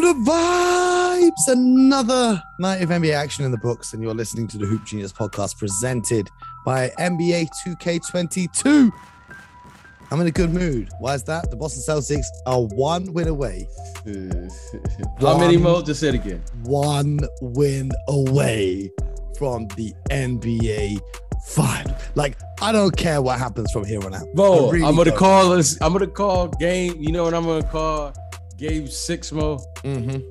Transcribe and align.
the 0.00 0.14
vibes. 0.14 1.52
Another 1.52 2.42
night 2.58 2.82
of 2.82 2.90
NBA 2.90 3.14
action 3.14 3.44
in 3.44 3.50
the 3.50 3.58
books, 3.58 3.92
and 3.92 4.02
you're 4.02 4.14
listening 4.14 4.46
to 4.48 4.58
the 4.58 4.66
Hoop 4.66 4.84
Genius 4.84 5.12
podcast 5.12 5.58
presented 5.58 6.28
by 6.64 6.90
NBA 6.98 7.48
2K22. 7.66 8.90
I'm 10.10 10.20
in 10.20 10.26
a 10.26 10.30
good 10.30 10.50
mood. 10.50 10.88
Why 11.00 11.14
is 11.14 11.22
that? 11.24 11.50
The 11.50 11.56
Boston 11.56 11.82
Celtics 11.82 12.26
are 12.46 12.62
one 12.62 13.12
win 13.12 13.28
away. 13.28 13.68
How 15.20 15.38
many 15.38 15.56
more? 15.58 15.82
Just 15.82 16.00
say 16.00 16.08
it 16.08 16.14
again. 16.14 16.42
One 16.62 17.20
win 17.42 17.90
away 18.08 18.90
from 19.38 19.68
the 19.76 19.92
NBA 20.10 20.98
final. 21.46 21.94
Like, 22.14 22.38
I 22.62 22.72
don't 22.72 22.96
care 22.96 23.20
what 23.20 23.38
happens 23.38 23.70
from 23.70 23.84
here 23.84 24.02
on 24.04 24.14
out. 24.14 24.26
Bro, 24.34 24.70
really 24.70 24.86
I'm 24.86 24.96
gonna 24.96 25.10
don't. 25.10 25.18
call 25.18 25.50
this. 25.50 25.78
I'm 25.82 25.92
gonna 25.92 26.06
call 26.06 26.48
game. 26.48 26.96
You 26.98 27.12
know 27.12 27.24
what 27.24 27.34
I'm 27.34 27.44
gonna 27.44 27.62
call 27.62 28.14
game 28.58 28.84
Sixmo, 28.84 29.34
mo? 29.34 29.58
Mhm. 29.84 30.22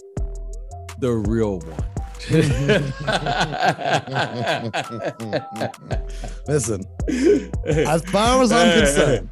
The 0.99 1.11
real 1.11 1.59
one. 1.59 1.83
Listen, 6.47 6.83
as 7.87 8.03
far 8.05 8.41
as 8.41 8.51
I'm 8.51 8.79
concerned, 8.79 9.29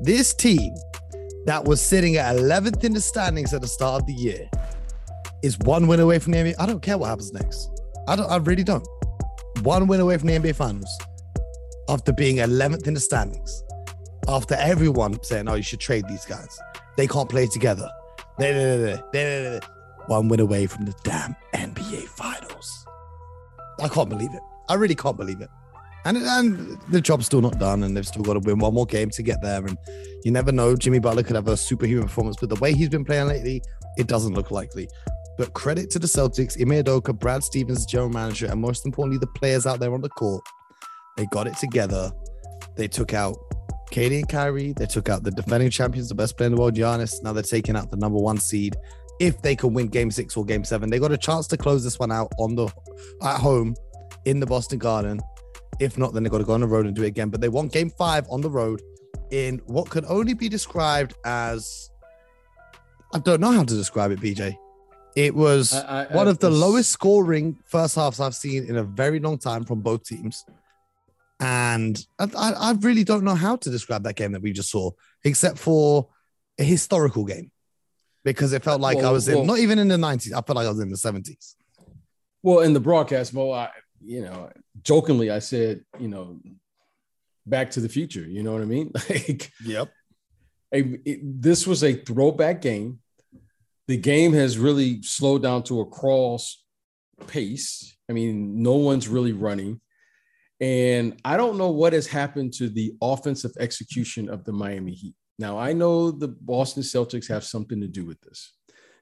this 0.00 0.34
team 0.34 0.74
that 1.44 1.64
was 1.64 1.80
sitting 1.80 2.16
at 2.16 2.36
11th 2.36 2.82
in 2.84 2.94
the 2.94 3.00
standings 3.00 3.54
at 3.54 3.60
the 3.60 3.68
start 3.68 4.02
of 4.02 4.06
the 4.06 4.14
year 4.14 4.48
is 5.42 5.58
one 5.60 5.86
win 5.86 6.00
away 6.00 6.18
from 6.18 6.32
the 6.32 6.38
NBA. 6.38 6.54
I 6.58 6.66
don't 6.66 6.82
care 6.82 6.98
what 6.98 7.08
happens 7.08 7.32
next. 7.32 7.70
I 8.08 8.16
don't. 8.16 8.30
I 8.30 8.36
really 8.38 8.64
don't. 8.64 8.86
One 9.62 9.86
win 9.86 10.00
away 10.00 10.18
from 10.18 10.28
the 10.28 10.38
NBA 10.38 10.56
Finals 10.56 10.90
after 11.88 12.12
being 12.12 12.36
11th 12.36 12.86
in 12.88 12.94
the 12.94 13.00
standings. 13.00 13.62
After 14.26 14.54
everyone 14.54 15.22
saying, 15.22 15.48
"Oh, 15.48 15.54
you 15.54 15.62
should 15.62 15.80
trade 15.80 16.08
these 16.08 16.24
guys. 16.24 16.58
They 16.96 17.06
can't 17.06 17.28
play 17.28 17.46
together." 17.46 17.88
They- 18.38 19.60
One 20.06 20.28
win 20.28 20.40
away 20.40 20.66
from 20.66 20.84
the 20.84 20.94
damn 21.02 21.34
NBA 21.54 22.06
Finals. 22.08 22.86
I 23.80 23.88
can't 23.88 24.08
believe 24.08 24.32
it. 24.32 24.40
I 24.68 24.74
really 24.74 24.94
can't 24.94 25.16
believe 25.16 25.40
it. 25.40 25.50
And, 26.04 26.16
and 26.18 26.78
the 26.90 27.00
job's 27.00 27.26
still 27.26 27.40
not 27.40 27.58
done, 27.58 27.82
and 27.82 27.96
they've 27.96 28.06
still 28.06 28.22
got 28.22 28.34
to 28.34 28.38
win 28.38 28.58
one 28.60 28.72
more 28.72 28.86
game 28.86 29.10
to 29.10 29.22
get 29.24 29.42
there. 29.42 29.66
And 29.66 29.76
you 30.24 30.30
never 30.30 30.52
know, 30.52 30.76
Jimmy 30.76 31.00
Butler 31.00 31.24
could 31.24 31.34
have 31.34 31.48
a 31.48 31.56
superhuman 31.56 32.04
performance, 32.06 32.36
but 32.38 32.48
the 32.48 32.54
way 32.56 32.72
he's 32.72 32.88
been 32.88 33.04
playing 33.04 33.26
lately, 33.26 33.60
it 33.98 34.06
doesn't 34.06 34.34
look 34.34 34.52
likely. 34.52 34.88
But 35.36 35.52
credit 35.54 35.90
to 35.90 35.98
the 35.98 36.06
Celtics, 36.06 36.60
Ime 36.60 36.82
Udoka, 36.84 37.18
Brad 37.18 37.42
Stevens, 37.42 37.84
general 37.86 38.08
manager, 38.10 38.46
and 38.46 38.60
most 38.60 38.86
importantly, 38.86 39.18
the 39.18 39.26
players 39.38 39.66
out 39.66 39.80
there 39.80 39.92
on 39.92 40.00
the 40.00 40.08
court. 40.10 40.44
They 41.16 41.26
got 41.26 41.48
it 41.48 41.56
together. 41.56 42.12
They 42.76 42.86
took 42.86 43.12
out 43.12 43.36
KD 43.90 44.18
and 44.20 44.28
Kyrie. 44.28 44.72
They 44.72 44.86
took 44.86 45.08
out 45.08 45.22
the 45.22 45.30
defending 45.30 45.70
champions, 45.70 46.08
the 46.08 46.14
best 46.14 46.36
player 46.36 46.48
in 46.48 46.54
the 46.54 46.60
world, 46.60 46.74
Giannis. 46.74 47.22
Now 47.22 47.32
they're 47.32 47.42
taking 47.42 47.76
out 47.76 47.90
the 47.90 47.96
number 47.96 48.18
one 48.18 48.38
seed. 48.38 48.76
If 49.20 49.40
they 49.42 49.56
can 49.56 49.72
win 49.72 49.88
game 49.88 50.10
six 50.10 50.36
or 50.36 50.44
game 50.44 50.64
seven, 50.64 50.90
they 50.90 50.98
got 50.98 51.12
a 51.12 51.16
chance 51.18 51.46
to 51.48 51.56
close 51.56 51.82
this 51.82 51.98
one 51.98 52.12
out 52.12 52.30
on 52.38 52.54
the 52.54 52.66
at 53.22 53.38
home 53.38 53.74
in 54.26 54.40
the 54.40 54.46
Boston 54.46 54.78
Garden. 54.78 55.20
If 55.80 55.96
not, 55.98 56.12
then 56.12 56.22
they 56.22 56.28
got 56.30 56.38
to 56.38 56.44
go 56.44 56.52
on 56.54 56.60
the 56.60 56.66
road 56.66 56.86
and 56.86 56.94
do 56.94 57.02
it 57.02 57.08
again. 57.08 57.28
But 57.30 57.40
they 57.40 57.48
won 57.48 57.68
game 57.68 57.90
five 57.90 58.26
on 58.30 58.40
the 58.40 58.50
road 58.50 58.82
in 59.30 59.58
what 59.66 59.88
could 59.88 60.04
only 60.06 60.34
be 60.34 60.48
described 60.48 61.14
as 61.24 61.90
I 63.14 63.18
don't 63.20 63.40
know 63.40 63.52
how 63.52 63.62
to 63.64 63.74
describe 63.74 64.10
it, 64.10 64.20
BJ. 64.20 64.56
It 65.14 65.34
was 65.34 65.72
I- 65.72 66.04
I- 66.04 66.14
one 66.14 66.26
I- 66.28 66.30
of 66.30 66.38
the 66.40 66.50
lowest 66.50 66.90
scoring 66.90 67.56
first 67.64 67.94
halves 67.94 68.20
I've 68.20 68.34
seen 68.34 68.64
in 68.66 68.76
a 68.76 68.82
very 68.84 69.18
long 69.20 69.38
time 69.38 69.64
from 69.64 69.80
both 69.80 70.04
teams. 70.04 70.44
And 71.40 72.04
I, 72.18 72.24
I, 72.36 72.50
I 72.52 72.72
really 72.80 73.04
don't 73.04 73.24
know 73.24 73.34
how 73.34 73.56
to 73.56 73.70
describe 73.70 74.04
that 74.04 74.16
game 74.16 74.32
that 74.32 74.42
we 74.42 74.52
just 74.52 74.70
saw, 74.70 74.90
except 75.24 75.58
for 75.58 76.08
a 76.58 76.64
historical 76.64 77.24
game, 77.24 77.50
because 78.24 78.52
it 78.52 78.64
felt 78.64 78.80
like 78.80 78.96
I 78.98 79.02
Well, 79.02 79.12
was 79.12 79.28
in 79.28 79.46
not 79.46 79.58
even 79.58 79.78
in 79.78 79.88
the 79.88 79.96
90s. 79.96 80.32
I 80.32 80.40
felt 80.40 80.56
like 80.56 80.66
I 80.66 80.70
was 80.70 80.80
in 80.80 80.90
the 80.90 80.96
70s. 80.96 81.54
Well, 82.42 82.60
in 82.60 82.72
the 82.72 82.80
broadcast, 82.80 83.34
Mo, 83.34 83.50
I, 83.50 83.70
you 84.02 84.22
know, 84.22 84.50
jokingly, 84.82 85.30
I 85.30 85.40
said, 85.40 85.84
you 85.98 86.08
know, 86.08 86.40
Back 87.44 87.70
to 87.72 87.80
the 87.80 87.88
Future. 87.88 88.26
You 88.26 88.42
know 88.42 88.52
what 88.52 88.62
I 88.62 88.66
mean? 88.66 88.92
Like, 89.10 89.52
Yep. 89.64 89.92
a, 90.72 90.78
it- 91.04 91.42
this 91.42 91.66
was 91.66 91.84
a 91.84 91.94
throwback 91.94 92.62
game. 92.62 93.00
The 93.88 93.96
game 93.96 94.32
has 94.32 94.58
really 94.58 95.02
slowed 95.02 95.42
down 95.42 95.62
to 95.64 95.80
a 95.80 95.86
crawl 95.86 96.40
pace. 97.26 97.96
I 98.08 98.12
mean, 98.14 98.62
no 98.62 98.74
one's 98.76 99.06
really 99.06 99.32
running. 99.32 99.80
And 100.60 101.20
I 101.24 101.36
don't 101.36 101.58
know 101.58 101.70
what 101.70 101.92
has 101.92 102.06
happened 102.06 102.54
to 102.54 102.68
the 102.68 102.94
offensive 103.02 103.52
execution 103.58 104.30
of 104.30 104.44
the 104.44 104.52
Miami 104.52 104.92
Heat. 104.92 105.14
Now, 105.38 105.58
I 105.58 105.74
know 105.74 106.10
the 106.10 106.28
Boston 106.28 106.82
Celtics 106.82 107.28
have 107.28 107.44
something 107.44 107.80
to 107.80 107.88
do 107.88 108.06
with 108.06 108.20
this. 108.22 108.54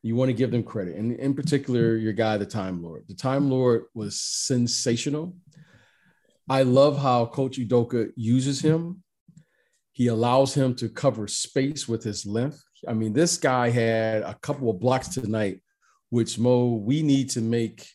You 0.03 0.17
want 0.17 0.31
to 0.31 0.35
give 0.35 0.51
them 0.51 0.65
credit. 0.65 0.97
And 0.97 1.13
in 1.13 1.33
particular, 1.33 1.97
your 1.97 2.13
guy, 2.13 2.37
the 2.37 2.45
Time 2.45 2.83
Lord. 2.83 3.05
The 3.07 3.15
Time 3.15 3.49
Lord 3.49 3.85
was 3.95 4.21
sensational. 4.21 5.37
I 6.49 6.65
love 6.65 6.99
how 7.01 7.27
Coach 7.27 7.59
Udoka 7.59 8.11
uses 8.17 8.61
him. 8.61 9.03
He 9.93 10.09
allows 10.09 10.53
him 10.53 10.75
to 10.77 10.89
cover 10.89 11.29
space 11.29 11.89
with 11.89 12.03
his 12.03 12.27
length. 12.27 12.63
I 12.87 12.95
mean, 12.95 13.13
this 13.13 13.39
guy 13.39 13.71
had 13.71 14.23
a 14.23 14.35
couple 14.43 14.69
of 14.69 14.81
blocks 14.81 15.09
tonight, 15.09 15.61
which 16.11 16.37
Mo, 16.39 16.75
we 16.75 17.01
need 17.03 17.31
to 17.31 17.41
make. 17.41 17.87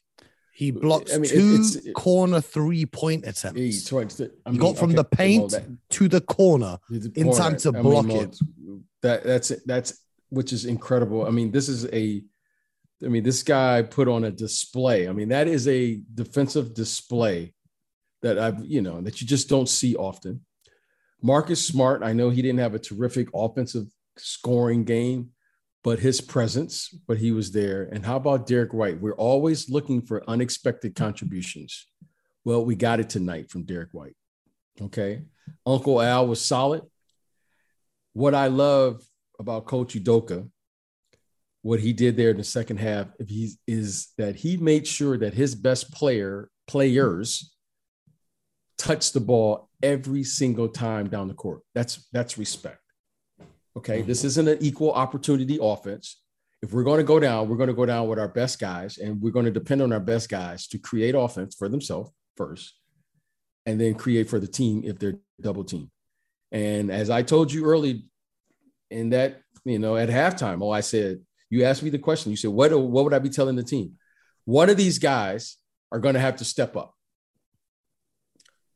He 0.60 0.72
blocked 0.72 1.10
I 1.14 1.20
mean, 1.20 1.30
two 1.32 1.54
it's- 1.54 1.76
it- 1.78 1.94
corner 1.94 2.42
three 2.42 2.86
point 2.86 3.26
attempts. 3.26 3.58
Hey, 3.58 3.72
sorry, 3.72 4.08
I 4.46 4.52
He 4.52 4.58
got 4.58 4.78
from 4.78 4.92
the 4.92 5.06
paint 5.06 5.44
Mo, 5.44 5.48
that- 5.48 5.90
to 5.92 6.10
the 6.10 6.20
corner. 6.20 6.78
in 7.16 7.32
time 7.32 7.56
to 7.60 7.70
I 7.70 7.72
mean, 7.72 7.82
block 7.82 8.06
Mo, 8.08 8.20
it. 8.24 8.38
That 9.02 9.24
that's 9.24 9.54
that's 9.66 9.94
which 10.28 10.52
is 10.52 10.66
incredible. 10.66 11.26
I 11.26 11.30
mean, 11.30 11.52
this 11.52 11.70
is 11.70 11.86
a. 11.86 12.22
I 13.02 13.08
mean, 13.08 13.24
this 13.24 13.42
guy 13.42 13.84
put 13.84 14.10
on 14.10 14.26
a 14.26 14.32
display. 14.32 15.08
I 15.08 15.14
mean, 15.14 15.30
that 15.30 15.48
is 15.48 15.66
a 15.70 16.02
defensive 16.14 16.74
display 16.74 17.54
that 18.22 18.38
I've 18.38 18.60
you 18.66 18.82
know 18.82 19.00
that 19.00 19.22
you 19.22 19.28
just 19.28 19.48
don't 19.48 19.70
see 19.70 19.96
often. 19.96 20.42
Marcus 21.22 21.66
Smart, 21.66 22.04
I 22.04 22.12
know 22.12 22.30
he 22.32 22.42
didn't 22.42 22.60
have 22.60 22.76
a 22.76 22.80
terrific 22.80 23.30
offensive 23.34 23.88
scoring 24.18 24.84
game, 24.84 25.30
but 25.84 26.00
his 26.00 26.22
presence, 26.22 26.90
but 27.08 27.18
he 27.18 27.32
was 27.32 27.52
there. 27.52 27.84
And 27.92 28.06
how 28.06 28.18
about 28.18 28.48
Derrick 28.48 28.74
White? 28.74 29.00
We're 29.00 29.14
always 29.14 29.70
looking 29.70 30.02
for 30.02 30.30
unexpected 30.30 30.96
contributions. 30.96 31.88
Well, 32.44 32.66
we 32.66 32.76
got 32.76 33.00
it 33.00 33.10
tonight 33.10 33.50
from 33.50 33.64
Derrick 33.64 33.90
White. 33.92 34.16
Okay. 34.82 35.24
Uncle 35.66 36.02
Al 36.02 36.28
was 36.28 36.46
solid. 36.46 36.84
What 38.14 38.36
I 38.36 38.48
love 38.48 39.04
about 39.40 39.66
Coach 39.66 39.94
Udoka, 39.96 40.50
what 41.62 41.80
he 41.80 41.94
did 41.94 42.18
there 42.18 42.32
in 42.32 42.38
the 42.38 42.44
second 42.44 42.78
half, 42.78 43.08
if 43.20 43.30
he's 43.30 43.58
is 43.68 44.10
that 44.18 44.36
he 44.36 44.58
made 44.58 44.88
sure 44.88 45.18
that 45.18 45.34
his 45.34 45.56
best 45.56 45.92
player 45.94 46.50
players 46.68 47.54
touched 48.78 49.14
the 49.14 49.20
ball 49.20 49.70
every 49.84 50.24
single 50.24 50.70
time 50.70 51.10
down 51.10 51.28
the 51.28 51.34
court. 51.34 51.62
That's 51.76 52.08
that's 52.12 52.38
respect. 52.38 52.79
Okay, 53.78 54.00
mm-hmm. 54.00 54.08
this 54.08 54.24
isn't 54.24 54.48
an 54.48 54.58
equal 54.62 54.92
opportunity 54.92 55.58
offense. 55.62 56.22
If 56.62 56.74
we're 56.74 56.84
going 56.84 56.98
to 56.98 57.06
go 57.06 57.20
down, 57.20 57.48
we're 57.48 57.58
going 57.58 57.68
to 57.68 57.74
go 57.74 57.86
down 57.86 58.08
with 58.08 58.20
our 58.20 58.28
best 58.28 58.60
guys, 58.60 58.98
and 58.98 59.22
we're 59.22 59.32
going 59.32 59.46
to 59.46 59.52
depend 59.52 59.82
on 59.82 59.94
our 59.94 60.00
best 60.00 60.30
guys 60.30 60.68
to 60.68 60.78
create 60.78 61.16
offense 61.16 61.56
for 61.56 61.70
themselves 61.70 62.12
first, 62.36 62.74
and 63.66 63.80
then 63.80 63.94
create 63.94 64.30
for 64.30 64.40
the 64.40 64.48
team 64.48 64.82
if 64.84 65.00
they're 65.00 65.20
double 65.40 65.64
team. 65.64 65.90
And 66.52 66.92
as 66.92 67.10
I 67.10 67.22
told 67.22 67.54
you 67.54 67.66
early 67.66 68.06
in 68.90 69.12
that, 69.12 69.42
you 69.64 69.80
know, 69.80 69.96
at 69.96 70.10
halftime, 70.10 70.62
oh, 70.64 70.72
I 70.72 70.82
said, 70.82 71.22
you 71.50 71.64
asked 71.64 71.84
me 71.84 71.90
the 71.90 72.00
question. 72.00 72.32
You 72.32 72.38
said, 72.38 72.52
what, 72.52 72.72
what 72.78 73.04
would 73.04 73.14
I 73.14 73.20
be 73.20 73.30
telling 73.30 73.56
the 73.56 73.64
team? 73.64 73.94
One 74.46 74.70
of 74.70 74.78
these 74.78 75.00
guys 75.00 75.58
are 75.92 76.00
going 76.00 76.16
to 76.16 76.20
have 76.20 76.38
to 76.38 76.46
step 76.46 76.76
up. 76.76 76.94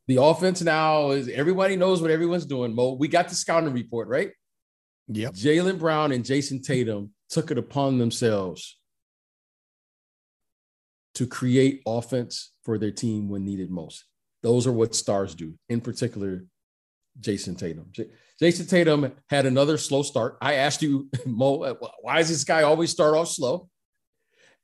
The 0.08 0.22
offense 0.22 0.62
now 0.62 1.12
is 1.12 1.30
everybody 1.30 1.76
knows 1.76 2.02
what 2.02 2.12
everyone's 2.12 2.46
doing. 2.46 2.76
Mo, 2.76 2.94
we 2.94 3.08
got 3.08 3.30
the 3.30 3.36
scouting 3.36 3.74
report, 3.74 4.08
right? 4.08 4.32
Yep. 5.08 5.34
Jaylen 5.34 5.80
Brown 5.80 6.12
and 6.12 6.24
Jayson 6.24 6.62
Tatum 6.62 7.12
took 7.30 7.52
it 7.52 7.58
upon 7.58 7.98
themselves 7.98 8.80
to 11.16 11.28
create 11.28 11.82
offense 11.86 12.52
for 12.64 12.78
their 12.78 12.92
team 12.92 13.30
when 13.30 13.46
needed 13.46 13.70
most. 13.70 14.06
Those 14.42 14.66
are 14.66 14.72
what 14.72 14.96
stars 14.96 15.36
do, 15.36 15.54
in 15.70 15.82
particular, 15.82 16.46
Jayson 17.20 17.56
Tatum. 17.56 17.88
J- 17.92 18.10
Jayson 18.42 18.68
Tatum 18.68 19.12
had 19.30 19.46
another 19.46 19.78
slow 19.78 20.02
start. 20.02 20.38
I 20.42 20.56
asked 20.56 20.82
you, 20.82 21.10
Mo, 21.26 21.78
why 22.02 22.18
does 22.18 22.30
this 22.30 22.44
guy 22.44 22.64
always 22.64 22.92
start 22.92 23.16
off 23.16 23.30
slow? 23.30 23.70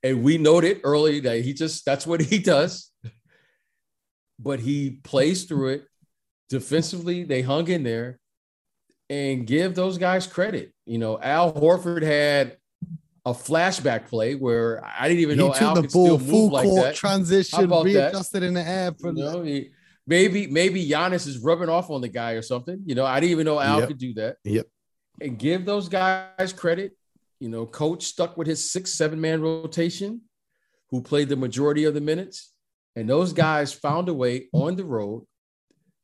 And 0.02 0.24
we 0.24 0.38
noted 0.38 0.82
early 0.84 1.20
that 1.22 1.42
he 1.42 1.54
just, 1.54 1.86
that's 1.86 2.08
what 2.08 2.22
he 2.22 2.40
does. 2.56 2.92
But 4.40 4.62
he 4.62 5.02
plays 5.04 5.44
through 5.44 5.70
it. 5.70 5.86
Defensively, 6.50 7.26
they 7.26 7.42
hung 7.42 7.68
in 7.68 7.84
there 7.84 8.20
and 9.10 9.46
give 9.48 9.76
those 9.76 9.98
guys 9.98 10.28
credit. 10.28 10.74
You 10.86 10.98
know, 10.98 11.20
Al 11.20 11.54
Horford 11.54 12.04
had 12.04 12.58
a 13.26 13.34
flashback 13.34 14.08
play 14.08 14.36
where 14.36 14.84
I 14.84 15.08
didn't 15.08 15.22
even 15.22 15.38
He 15.40 15.46
know 15.46 15.54
Al 15.54 15.76
the 15.76 15.82
could 15.82 15.92
ball 15.92 16.20
still 16.20 16.34
move 16.34 16.52
like 16.52 16.68
that. 16.70 16.96
Transition, 16.96 17.64
about 17.66 17.86
that? 17.86 17.94
readjusted 17.94 18.44
in 18.44 18.54
the 18.54 18.62
air. 18.68 18.94
For 19.00 19.08
You 19.10 19.14
know, 19.24 19.42
he- 19.44 19.72
maybe 20.08 20.48
maybe 20.48 20.88
Giannis 20.88 21.28
is 21.28 21.38
rubbing 21.40 21.70
off 21.70 21.90
on 21.90 22.02
the 22.02 22.08
guy 22.08 22.32
or 22.34 22.42
something. 22.42 22.82
You 22.86 22.96
know, 22.96 23.06
I 23.06 23.20
didn't 23.20 23.32
even 23.32 23.46
know 23.46 23.60
Al 23.60 23.80
Yep. 23.80 23.88
could 23.90 23.98
do 23.98 24.14
that. 24.16 24.38
Yep. 24.44 24.68
And 25.22 25.38
give 25.38 25.66
those 25.66 25.90
guys 25.90 26.54
credit. 26.54 26.94
you 27.42 27.48
know, 27.48 27.66
coach 27.66 28.04
stuck 28.04 28.36
with 28.36 28.48
his 28.48 28.70
six, 28.70 28.92
seven 28.92 29.22
man 29.22 29.42
rotation, 29.42 30.20
who 30.90 31.02
played 31.02 31.30
the 31.30 31.38
majority 31.38 31.86
of 31.86 31.94
the 31.94 32.02
minutes. 32.02 32.52
And 32.98 33.10
those 33.10 33.32
guys 33.32 33.72
found 33.72 34.10
a 34.10 34.14
way 34.14 34.50
on 34.52 34.76
the 34.76 34.84
road 34.84 35.26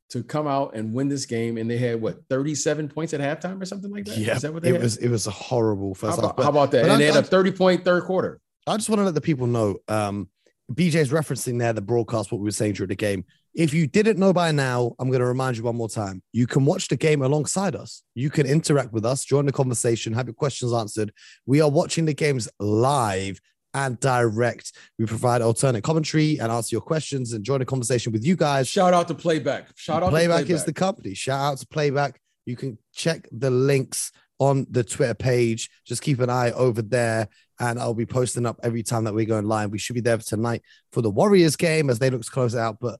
to 0.09 0.23
come 0.23 0.47
out 0.47 0.75
and 0.75 0.93
win 0.93 1.07
this 1.07 1.25
game. 1.25 1.57
And 1.57 1.69
they 1.69 1.77
had 1.77 2.01
what 2.01 2.19
37 2.29 2.89
points 2.89 3.13
at 3.13 3.19
halftime 3.21 3.61
or 3.61 3.65
something 3.65 3.91
like 3.91 4.05
that. 4.05 4.17
Yeah, 4.17 4.35
Is 4.35 4.41
that 4.43 4.53
what 4.53 4.63
they 4.63 4.69
it 4.69 4.73
had? 4.75 4.83
was 4.83 4.97
it 4.97 5.09
was 5.09 5.27
a 5.27 5.31
horrible 5.31 5.95
first 5.95 6.19
how, 6.19 6.27
half. 6.27 6.37
how 6.43 6.49
about 6.49 6.71
that? 6.71 6.83
And 6.83 6.93
I- 6.93 6.97
they 6.97 7.05
had 7.05 7.15
a 7.15 7.19
I- 7.19 7.23
30 7.23 7.51
point 7.51 7.85
third 7.85 8.03
quarter. 8.03 8.39
I 8.67 8.77
just 8.77 8.89
want 8.89 8.99
to 8.99 9.05
let 9.05 9.13
the 9.15 9.21
people 9.21 9.47
know. 9.47 9.77
Um, 9.87 10.29
BJ's 10.73 11.11
referencing 11.11 11.59
there 11.59 11.73
the 11.73 11.81
broadcast, 11.81 12.31
what 12.31 12.39
we 12.41 12.45
were 12.45 12.51
saying 12.51 12.73
during 12.73 12.87
the 12.89 12.95
game. 12.95 13.23
If 13.53 13.73
you 13.73 13.85
didn't 13.85 14.17
know 14.17 14.33
by 14.33 14.51
now, 14.51 14.93
I'm 14.97 15.09
going 15.09 15.19
to 15.19 15.25
remind 15.27 15.55
you 15.57 15.63
one 15.63 15.75
more 15.75 15.87
time. 15.87 16.23
You 16.33 16.47
can 16.47 16.65
watch 16.65 16.87
the 16.87 16.97
game 16.97 17.21
alongside 17.21 17.75
us. 17.75 18.01
You 18.15 18.31
can 18.31 18.47
interact 18.47 18.91
with 18.91 19.05
us, 19.05 19.23
join 19.23 19.45
the 19.45 19.51
conversation, 19.51 20.13
have 20.13 20.25
your 20.25 20.33
questions 20.33 20.73
answered. 20.73 21.13
We 21.45 21.61
are 21.61 21.69
watching 21.69 22.05
the 22.05 22.15
games 22.15 22.49
live 22.59 23.39
and 23.75 23.99
direct. 23.99 24.71
We 24.97 25.05
provide 25.05 25.41
alternate 25.41 25.83
commentary 25.83 26.39
and 26.39 26.51
answer 26.51 26.73
your 26.73 26.81
questions 26.81 27.33
and 27.33 27.43
join 27.43 27.61
a 27.61 27.65
conversation 27.65 28.13
with 28.13 28.25
you 28.25 28.35
guys. 28.37 28.67
Shout 28.69 28.93
out 28.93 29.09
to 29.09 29.13
playback. 29.13 29.67
Shout 29.75 30.01
out 30.01 30.09
Playback, 30.09 30.39
to 30.39 30.45
playback. 30.45 30.55
is 30.55 30.63
the 30.63 30.73
company. 30.73 31.13
Shout 31.13 31.39
out 31.39 31.57
to 31.59 31.67
Playback. 31.67 32.19
You 32.45 32.55
can 32.55 32.77
check 32.93 33.27
the 33.31 33.51
links 33.51 34.11
on 34.39 34.65
the 34.69 34.83
Twitter 34.83 35.13
page. 35.13 35.69
Just 35.85 36.01
keep 36.01 36.19
an 36.21 36.29
eye 36.29 36.51
over 36.51 36.81
there, 36.81 37.27
and 37.59 37.77
I'll 37.77 37.93
be 37.93 38.05
posting 38.05 38.45
up 38.45 38.59
every 38.63 38.81
time 38.81 39.03
that 39.03 39.13
we're 39.13 39.25
going 39.25 39.45
live. 39.45 39.71
We 39.71 39.77
should 39.77 39.93
be 39.95 40.01
there 40.01 40.17
tonight 40.17 40.61
for 40.93 41.01
the 41.01 41.11
Warriors 41.11 41.57
game 41.57 41.89
as 41.89 41.99
they 41.99 42.09
look 42.09 42.21
to 42.23 42.31
close 42.31 42.55
out. 42.55 42.77
But 42.79 42.99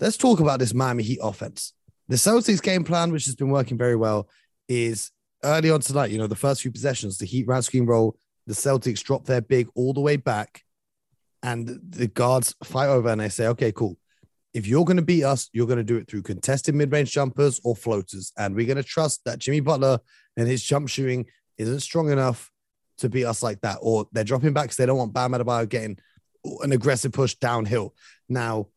let's 0.00 0.16
talk 0.16 0.40
about 0.40 0.58
this 0.58 0.74
Miami 0.74 1.04
Heat 1.04 1.20
offense. 1.22 1.74
The 2.08 2.16
Celtics 2.16 2.62
game 2.62 2.82
plan, 2.82 3.12
which 3.12 3.26
has 3.26 3.36
been 3.36 3.50
working 3.50 3.78
very 3.78 3.94
well, 3.96 4.28
is 4.68 5.12
early 5.44 5.70
on 5.70 5.80
tonight. 5.80 6.10
You 6.10 6.18
know, 6.18 6.26
the 6.26 6.34
first 6.34 6.62
few 6.62 6.72
possessions, 6.72 7.18
the 7.18 7.26
Heat 7.26 7.46
round 7.46 7.64
screen 7.64 7.86
roll, 7.86 8.16
the 8.48 8.54
Celtics 8.54 9.04
drop 9.04 9.26
their 9.26 9.40
big 9.40 9.68
all 9.76 9.92
the 9.92 10.00
way 10.00 10.16
back, 10.16 10.62
and 11.44 11.68
the 11.68 12.08
guards 12.08 12.56
fight 12.64 12.88
over 12.88 13.08
and 13.08 13.20
they 13.20 13.28
say, 13.28 13.46
"Okay, 13.46 13.70
cool." 13.70 13.96
if 14.54 14.66
you're 14.66 14.84
going 14.84 14.96
to 14.96 15.02
beat 15.02 15.24
us, 15.24 15.48
you're 15.52 15.66
going 15.66 15.78
to 15.78 15.84
do 15.84 15.96
it 15.96 16.08
through 16.08 16.22
contested 16.22 16.74
mid-range 16.74 17.12
jumpers 17.12 17.60
or 17.64 17.76
floaters. 17.76 18.32
And 18.36 18.54
we're 18.54 18.66
going 18.66 18.76
to 18.76 18.82
trust 18.82 19.24
that 19.24 19.38
Jimmy 19.38 19.60
Butler 19.60 20.00
and 20.36 20.48
his 20.48 20.62
jump 20.62 20.88
shooting 20.88 21.26
isn't 21.58 21.80
strong 21.80 22.10
enough 22.10 22.50
to 22.98 23.08
beat 23.08 23.24
us 23.24 23.42
like 23.42 23.60
that. 23.60 23.78
Or 23.82 24.06
they're 24.12 24.24
dropping 24.24 24.54
back 24.54 24.64
because 24.64 24.76
they 24.76 24.86
don't 24.86 24.98
want 24.98 25.12
Bam 25.12 25.32
Adebayo 25.32 25.68
getting 25.68 25.98
an 26.62 26.72
aggressive 26.72 27.12
push 27.12 27.34
downhill. 27.34 27.94
Now, 28.28 28.68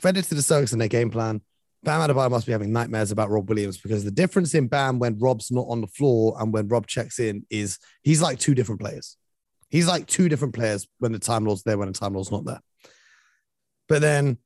credit 0.00 0.24
to 0.26 0.34
the 0.34 0.40
Celtics 0.40 0.72
and 0.72 0.80
their 0.80 0.88
game 0.88 1.10
plan. 1.10 1.40
Bam 1.84 2.08
Adebayo 2.08 2.30
must 2.30 2.46
be 2.46 2.52
having 2.52 2.72
nightmares 2.72 3.10
about 3.10 3.30
Rob 3.30 3.48
Williams 3.48 3.78
because 3.78 4.04
the 4.04 4.10
difference 4.10 4.54
in 4.54 4.68
Bam 4.68 4.98
when 5.00 5.18
Rob's 5.18 5.50
not 5.50 5.66
on 5.68 5.80
the 5.80 5.88
floor 5.88 6.36
and 6.38 6.52
when 6.52 6.68
Rob 6.68 6.86
checks 6.86 7.18
in 7.18 7.44
is 7.50 7.78
he's 8.02 8.22
like 8.22 8.38
two 8.38 8.54
different 8.54 8.80
players. 8.80 9.16
He's 9.68 9.88
like 9.88 10.06
two 10.06 10.28
different 10.28 10.54
players 10.54 10.86
when 10.98 11.12
the 11.12 11.18
Time 11.18 11.44
Lord's 11.44 11.62
there, 11.64 11.78
when 11.78 11.88
the 11.88 11.94
Time 11.94 12.14
Lord's 12.14 12.30
not 12.30 12.44
there. 12.44 12.60
But 13.88 14.00
then 14.00 14.38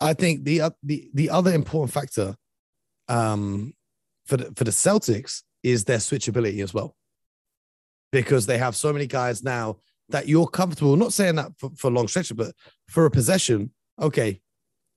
I 0.00 0.12
think 0.12 0.44
the 0.44 0.62
uh, 0.62 0.70
the 0.82 1.08
the 1.14 1.30
other 1.30 1.54
important 1.54 1.92
factor 1.92 2.36
um, 3.08 3.72
for 4.26 4.36
the, 4.36 4.52
for 4.56 4.64
the 4.64 4.72
Celtics 4.72 5.42
is 5.62 5.84
their 5.84 5.98
switchability 5.98 6.62
as 6.62 6.74
well, 6.74 6.96
because 8.12 8.44
they 8.44 8.58
have 8.58 8.76
so 8.76 8.92
many 8.92 9.06
guys 9.06 9.42
now 9.42 9.78
that 10.10 10.28
you're 10.28 10.46
comfortable. 10.48 10.96
Not 10.96 11.14
saying 11.14 11.36
that 11.36 11.52
for, 11.58 11.70
for 11.76 11.90
long 11.90 12.08
stretches, 12.08 12.36
but 12.36 12.52
for 12.88 13.06
a 13.06 13.10
possession, 13.10 13.72
okay, 14.00 14.40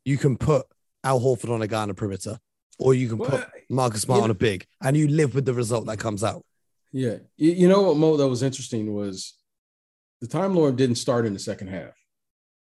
you 0.03 0.17
can 0.17 0.37
put 0.37 0.65
Al 1.09 1.19
Horford 1.19 1.49
on 1.49 1.63
a 1.63 1.67
guy 1.67 1.81
on 1.81 1.87
the 1.87 1.95
perimeter, 1.95 2.37
or 2.77 2.93
you 2.93 3.09
can 3.09 3.17
put 3.17 3.47
Marcus 3.67 4.03
Smart 4.03 4.21
on 4.23 4.29
a 4.29 4.35
big, 4.35 4.67
and 4.83 4.95
you 4.95 5.07
live 5.07 5.33
with 5.33 5.45
the 5.45 5.55
result 5.55 5.87
that 5.87 5.97
comes 5.97 6.23
out. 6.23 6.45
Yeah. 6.91 7.17
You, 7.35 7.51
you 7.51 7.67
know 7.67 7.81
what, 7.81 7.97
Mo, 7.97 8.15
that 8.17 8.27
was 8.27 8.43
interesting 8.43 8.93
was 8.93 9.33
the 10.21 10.27
Time 10.27 10.53
Lord 10.53 10.75
didn't 10.75 10.97
start 10.97 11.25
in 11.25 11.33
the 11.33 11.39
second 11.39 11.69
half. 11.69 11.93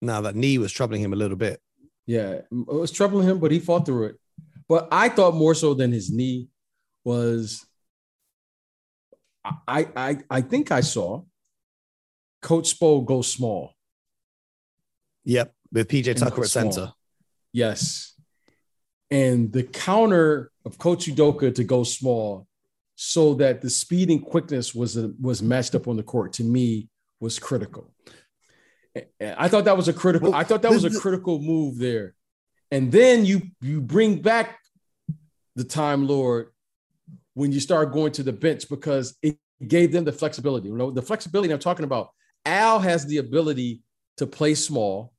Now 0.00 0.20
that 0.20 0.36
knee 0.36 0.58
was 0.58 0.70
troubling 0.70 1.02
him 1.02 1.12
a 1.12 1.16
little 1.16 1.36
bit. 1.36 1.60
Yeah. 2.06 2.30
It 2.30 2.46
was 2.50 2.92
troubling 2.92 3.26
him, 3.28 3.40
but 3.40 3.50
he 3.50 3.58
fought 3.58 3.84
through 3.84 4.04
it. 4.06 4.16
But 4.68 4.88
I 4.92 5.08
thought 5.08 5.34
more 5.34 5.54
so 5.54 5.74
than 5.74 5.90
his 5.90 6.10
knee 6.10 6.48
was 7.04 7.64
I 9.66 9.88
I 9.96 10.18
I 10.28 10.40
think 10.40 10.70
I 10.70 10.80
saw 10.80 11.22
Coach 12.42 12.78
Spo 12.78 13.04
go 13.04 13.22
small. 13.22 13.72
Yep, 15.24 15.52
with 15.72 15.88
PJ 15.88 16.16
Tucker 16.16 16.42
at 16.42 16.48
small. 16.48 16.72
center. 16.72 16.92
Yes. 17.52 18.15
And 19.10 19.52
the 19.52 19.62
counter 19.62 20.50
of 20.64 20.78
Coach 20.78 21.06
Udoka 21.06 21.54
to 21.54 21.64
go 21.64 21.84
small 21.84 22.46
so 22.96 23.34
that 23.34 23.60
the 23.60 23.70
speed 23.70 24.10
and 24.10 24.24
quickness 24.24 24.74
was 24.74 24.96
uh, 24.96 25.08
was 25.20 25.42
matched 25.42 25.74
up 25.74 25.86
on 25.86 25.96
the 25.96 26.02
court 26.02 26.32
to 26.34 26.44
me 26.44 26.88
was 27.20 27.38
critical. 27.38 27.92
I 29.20 29.48
thought 29.48 29.66
that 29.66 29.76
was 29.76 29.88
a 29.88 29.92
critical 29.92 30.34
I 30.34 30.42
thought 30.42 30.62
that 30.62 30.72
was 30.72 30.84
a 30.84 30.98
critical 30.98 31.40
move 31.40 31.78
there. 31.78 32.14
And 32.70 32.90
then 32.90 33.24
you 33.24 33.42
you 33.60 33.80
bring 33.80 34.22
back 34.22 34.58
the 35.54 35.64
time 35.64 36.06
lord 36.08 36.48
when 37.34 37.52
you 37.52 37.60
start 37.60 37.92
going 37.92 38.12
to 38.12 38.22
the 38.22 38.32
bench 38.32 38.68
because 38.68 39.16
it 39.22 39.38
gave 39.66 39.92
them 39.92 40.04
the 40.04 40.12
flexibility. 40.12 40.68
You 40.68 40.76
know, 40.76 40.90
the 40.90 41.02
flexibility 41.02 41.52
I'm 41.52 41.58
talking 41.58 41.84
about. 41.84 42.10
Al 42.44 42.78
has 42.78 43.06
the 43.06 43.18
ability 43.18 43.82
to 44.16 44.26
play 44.26 44.54
small 44.54 45.12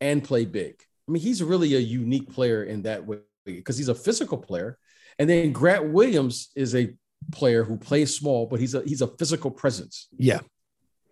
and 0.00 0.22
play 0.22 0.44
big. 0.44 0.80
I 1.12 1.14
mean, 1.14 1.22
he's 1.22 1.42
really 1.42 1.74
a 1.74 1.78
unique 1.78 2.32
player 2.32 2.64
in 2.64 2.82
that 2.84 3.06
way 3.06 3.18
because 3.44 3.76
he's 3.76 3.90
a 3.90 3.94
physical 3.94 4.38
player. 4.38 4.78
And 5.18 5.28
then 5.28 5.52
Grant 5.52 5.92
Williams 5.92 6.48
is 6.56 6.74
a 6.74 6.94
player 7.32 7.64
who 7.64 7.76
plays 7.76 8.16
small, 8.16 8.46
but 8.46 8.60
he's 8.60 8.74
a 8.74 8.82
he's 8.86 9.02
a 9.02 9.08
physical 9.18 9.50
presence. 9.50 10.08
Yeah, 10.16 10.40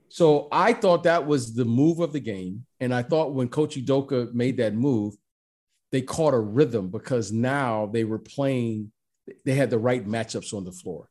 So 0.08 0.48
I 0.50 0.72
thought 0.72 1.02
that 1.02 1.26
was 1.26 1.54
the 1.54 1.66
move 1.66 2.00
of 2.00 2.14
the 2.14 2.20
game. 2.20 2.64
And 2.80 2.94
I 2.94 3.02
thought 3.02 3.34
when 3.34 3.50
Coach 3.50 3.76
Udoka 3.76 4.32
made 4.32 4.56
that 4.56 4.72
move, 4.72 5.16
they 5.92 6.00
caught 6.00 6.32
a 6.32 6.40
rhythm 6.40 6.88
because 6.88 7.30
now 7.30 7.84
they 7.92 8.04
were 8.04 8.18
playing, 8.18 8.92
they 9.44 9.52
had 9.52 9.68
the 9.68 9.78
right 9.78 10.06
matchups 10.08 10.54
on 10.54 10.64
the 10.64 10.72
floor. 10.72 11.10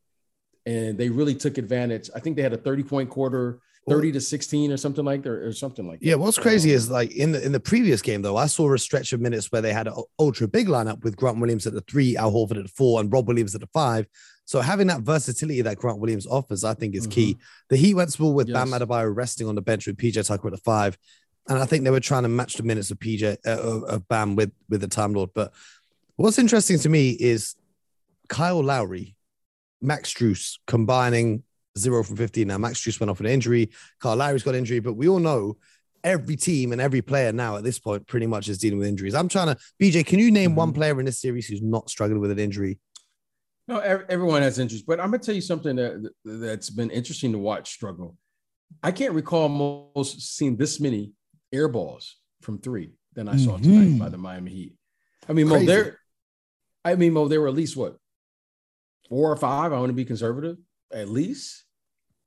And 0.66 0.98
they 0.98 1.10
really 1.10 1.36
took 1.36 1.60
advantage. 1.60 2.10
I 2.16 2.22
think 2.22 2.38
they 2.38 2.42
had 2.42 2.54
a 2.54 2.58
30 2.58 2.84
point 2.84 3.12
quarter, 3.12 3.60
30 3.90 4.12
to 4.14 4.22
16 4.22 4.72
or 4.72 4.78
something 4.78 5.04
like 5.04 5.24
that, 5.24 5.30
or 5.30 5.52
something 5.54 5.88
like 5.88 6.00
that. 6.00 6.06
Yeah, 6.06 6.16
what's 6.16 6.38
crazy 6.38 6.72
is 6.72 6.90
like 6.90 7.12
in 7.12 7.32
the 7.32 7.44
in 7.46 7.52
the 7.52 7.60
previous 7.60 8.02
game 8.02 8.22
though, 8.22 8.38
I 8.38 8.46
saw 8.48 8.74
a 8.74 8.78
stretch 8.78 9.14
of 9.14 9.22
minutes 9.22 9.52
where 9.52 9.62
they 9.62 9.74
had 9.74 9.88
an 9.88 9.96
ultra 10.20 10.48
big 10.48 10.68
lineup 10.68 11.04
with 11.04 11.16
Grant 11.16 11.40
Williams 11.40 11.68
at 11.68 11.74
the 11.74 11.82
three, 11.82 12.16
Al 12.16 12.32
Horford 12.32 12.58
at 12.58 12.64
the 12.64 12.70
four, 12.70 13.00
and 13.00 13.12
Rob 13.12 13.28
Williams 13.28 13.56
at 13.56 13.62
the 13.62 13.68
five. 13.68 14.08
So 14.46 14.62
having 14.62 14.88
that 14.88 15.02
versatility 15.02 15.62
that 15.62 15.78
Grant 15.78 16.00
Williams 16.00 16.26
offers, 16.26 16.64
I 16.64 16.74
think 16.74 16.96
is 16.96 17.06
key. 17.06 17.38
The 17.70 17.78
Heat 17.78 17.94
went 17.94 18.12
small 18.12 18.34
with 18.34 18.52
Bam 18.52 18.70
Yes. 18.70 18.80
Adebayo 18.80 19.16
resting 19.16 19.48
on 19.48 19.54
the 19.54 19.62
bench 19.62 19.86
with 19.86 19.98
PJ 19.98 20.26
Tucker 20.26 20.48
at 20.48 20.54
the 20.54 20.58
five, 20.58 20.98
and 21.48 21.60
I 21.60 21.66
think 21.66 21.84
they 21.84 21.92
were 21.92 22.00
trying 22.00 22.24
to 22.24 22.30
match 22.30 22.56
the 22.56 22.64
minutes 22.64 22.90
of 22.90 23.00
PJ 23.00 23.38
uh, 23.46 23.50
of 23.50 23.84
of 23.84 24.08
Bam 24.08 24.36
with 24.36 24.52
with 24.68 24.82
the 24.82 24.88
Time 24.88 25.14
Lord. 25.14 25.30
But 25.36 25.54
what's 26.16 26.40
interesting 26.40 26.80
to 26.80 26.90
me 26.90 27.12
is 27.12 27.56
Kyle 28.28 28.64
Lowry, 28.64 29.16
Max 29.82 30.14
Strus 30.14 30.58
combining 30.66 31.44
zero 31.80 32.04
from 32.04 32.16
15. 32.16 32.48
Now, 32.48 32.58
Max 32.58 32.80
Strus 32.80 33.00
went 33.00 33.10
off 33.10 33.20
an 33.20 33.26
injury. 33.26 33.70
Kyle 34.00 34.16
Lowry's 34.16 34.44
got 34.44 34.56
injury, 34.56 34.80
but 34.80 34.94
we 34.94 35.08
all 35.08 35.20
know 35.20 35.58
every 36.04 36.36
team 36.36 36.72
and 36.72 36.80
every 36.80 37.02
player 37.02 37.32
now 37.34 37.58
at 37.58 37.64
this 37.64 37.78
point 37.80 38.08
pretty 38.08 38.26
much 38.28 38.48
is 38.48 38.58
dealing 38.58 38.80
with 38.80 38.88
injuries. 38.88 39.14
I'm 39.16 39.28
trying 39.28 39.48
to, 39.48 39.58
BJ, 39.82 40.06
can 40.06 40.20
you 40.20 40.32
name 40.32 40.56
one 40.56 40.72
Mhm. 40.72 40.76
player 40.76 41.00
in 41.00 41.06
this 41.06 41.20
series 41.20 41.48
who's 41.48 41.62
not 41.62 41.90
struggling 41.90 42.22
with 42.22 42.32
an 42.32 42.40
injury? 42.40 42.80
No, 43.68 43.80
everyone 43.80 44.42
has 44.42 44.58
injuries, 44.60 44.82
but 44.82 45.00
I'm 45.00 45.12
gonna 45.12 45.22
tell 45.22 45.36
you 45.36 45.42
something 45.42 45.76
that 45.76 46.12
that's 46.26 46.70
been 46.70 46.90
interesting 46.90 47.34
to 47.34 47.38
watch 47.38 47.72
struggle. 47.72 48.18
I 48.82 48.92
can't 48.92 49.14
recall 49.14 49.50
most 49.50 50.22
seeing 50.22 50.56
this 50.56 50.80
many 50.80 51.14
air 51.52 51.68
balls 51.68 52.18
from 52.42 52.60
three 52.60 52.94
than 53.14 53.28
I 53.28 53.36
saw 53.38 53.58
tonight 53.58 53.90
Mhm. 53.90 54.00
by 54.00 54.10
the 54.10 54.18
Miami 54.18 54.52
Heat. 54.52 54.76
I 55.28 55.34
mean, 55.34 55.48
Mo, 55.50 55.64
there. 55.66 56.00
I 56.86 56.96
mean, 56.96 57.14
Mo, 57.14 57.28
there 57.28 57.42
were 57.42 57.48
at 57.50 57.54
least 57.54 57.76
what 57.76 57.98
four 59.10 59.32
or 59.32 59.36
five. 59.36 59.74
I 59.74 59.80
want 59.80 59.90
to 59.90 59.94
be 59.94 60.06
conservative, 60.06 60.58
at 60.92 61.10
least. 61.10 61.66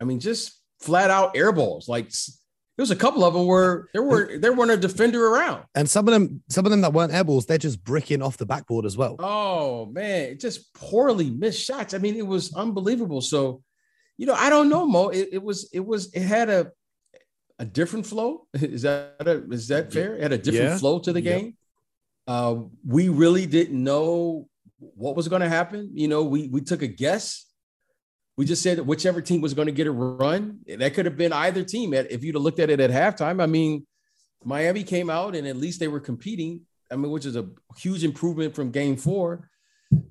I 0.03 0.05
mean, 0.05 0.19
just 0.21 0.61
flat 0.81 1.11
out 1.11 1.37
air 1.37 1.53
balls. 1.53 1.89
Like 1.89 2.09
there 2.11 2.83
was 2.83 2.91
a 2.91 2.97
couple 2.97 3.25
of 3.25 3.35
them 3.35 3.47
where 3.47 3.89
there 3.93 4.03
were 4.03 4.37
there 4.39 4.53
weren't 4.53 4.73
a 4.73 4.77
defender 4.77 5.25
around. 5.29 5.65
And 5.77 5.89
some 5.89 6.09
of 6.09 6.13
them, 6.13 6.43
some 6.51 6.67
of 6.67 6.71
them 6.73 6.81
that 6.81 6.93
weren't 6.93 7.13
airballs, 7.13 7.47
they're 7.47 7.57
just 7.59 7.85
bricking 7.85 8.21
off 8.21 8.37
the 8.37 8.47
backboard 8.47 8.85
as 8.85 8.97
well. 8.97 9.17
Oh 9.21 9.87
man, 9.87 10.39
just 10.39 10.75
poorly 10.75 11.31
missed 11.31 11.65
shots. 11.65 11.95
I 11.95 11.99
mean, 11.99 12.17
it 12.17 12.27
was 12.27 12.53
unbelievable. 12.55 13.21
So, 13.21 13.63
you 14.19 14.27
know, 14.27 14.35
I 14.35 14.51
don't 14.51 14.69
know, 14.69 14.87
Mo. 14.87 15.09
It, 15.11 15.29
it 15.33 15.43
was, 15.43 15.71
it 15.73 15.81
was, 15.87 16.13
it 16.13 16.23
had 16.23 16.51
a 16.51 16.73
a 17.61 17.65
different 17.65 18.05
flow. 18.07 18.49
Is 18.55 18.83
that 18.83 19.15
a, 19.21 19.49
is 19.53 19.69
that 19.69 19.93
fair? 19.93 20.17
It 20.17 20.23
had 20.23 20.33
a 20.33 20.39
different 20.39 20.71
Yeah. 20.71 20.79
flow 20.79 20.99
to 20.99 21.13
the 21.13 21.21
Yep. 21.23 21.39
game. 21.41 21.57
Uh, 22.27 22.57
we 22.85 23.09
really 23.09 23.47
didn't 23.47 23.81
know 23.85 24.49
what 24.79 25.15
was 25.15 25.29
going 25.29 25.43
to 25.43 25.49
happen. 25.49 25.91
You 25.95 26.09
know, 26.09 26.25
we 26.25 26.49
we 26.49 26.61
took 26.61 26.83
a 26.83 26.89
guess. 26.89 27.47
We 28.37 28.47
just 28.47 28.63
said 28.63 28.81
whichever 28.81 29.21
team 29.21 29.41
was 29.41 29.55
going 29.55 29.67
to 29.67 29.73
get 29.73 29.87
a 29.87 29.91
run. 29.91 30.61
That 30.67 30.95
could 30.95 31.05
have 31.05 31.19
been 31.19 31.33
either 31.33 31.65
team. 31.65 31.93
If 31.93 32.25
you'd 32.25 32.35
have 32.35 32.43
looked 32.43 32.61
at 32.61 32.71
it 32.71 32.81
at 32.81 32.91
halftime, 32.91 33.43
I 33.43 33.47
mean, 33.47 33.87
Miami 34.45 34.85
came 34.85 35.11
out 35.11 35.37
and 35.37 35.47
at 35.47 35.57
least 35.57 35.81
they 35.81 35.89
were 35.89 36.01
competing. 36.01 36.63
I 36.91 36.97
mean, 36.97 37.11
which 37.11 37.27
is 37.27 37.37
a 37.37 37.49
huge 37.77 38.05
improvement 38.05 38.55
from 38.55 38.71
game 38.71 38.97
four. 38.97 39.49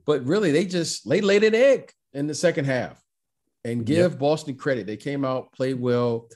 But 0.05 0.25
really, 0.25 0.51
they 0.51 0.65
just 0.65 1.09
they 1.09 1.21
laid 1.21 1.43
an 1.43 1.55
egg 1.55 1.91
in 2.13 2.27
the 2.27 2.35
second 2.35 2.65
half. 2.65 3.01
and 3.63 3.85
give 3.85 4.11
yep. 4.11 4.19
Boston 4.19 4.55
credit. 4.55 4.85
They 4.87 4.97
came 4.97 5.25
out, 5.25 5.51
played 5.53 5.79
well. 5.79 6.27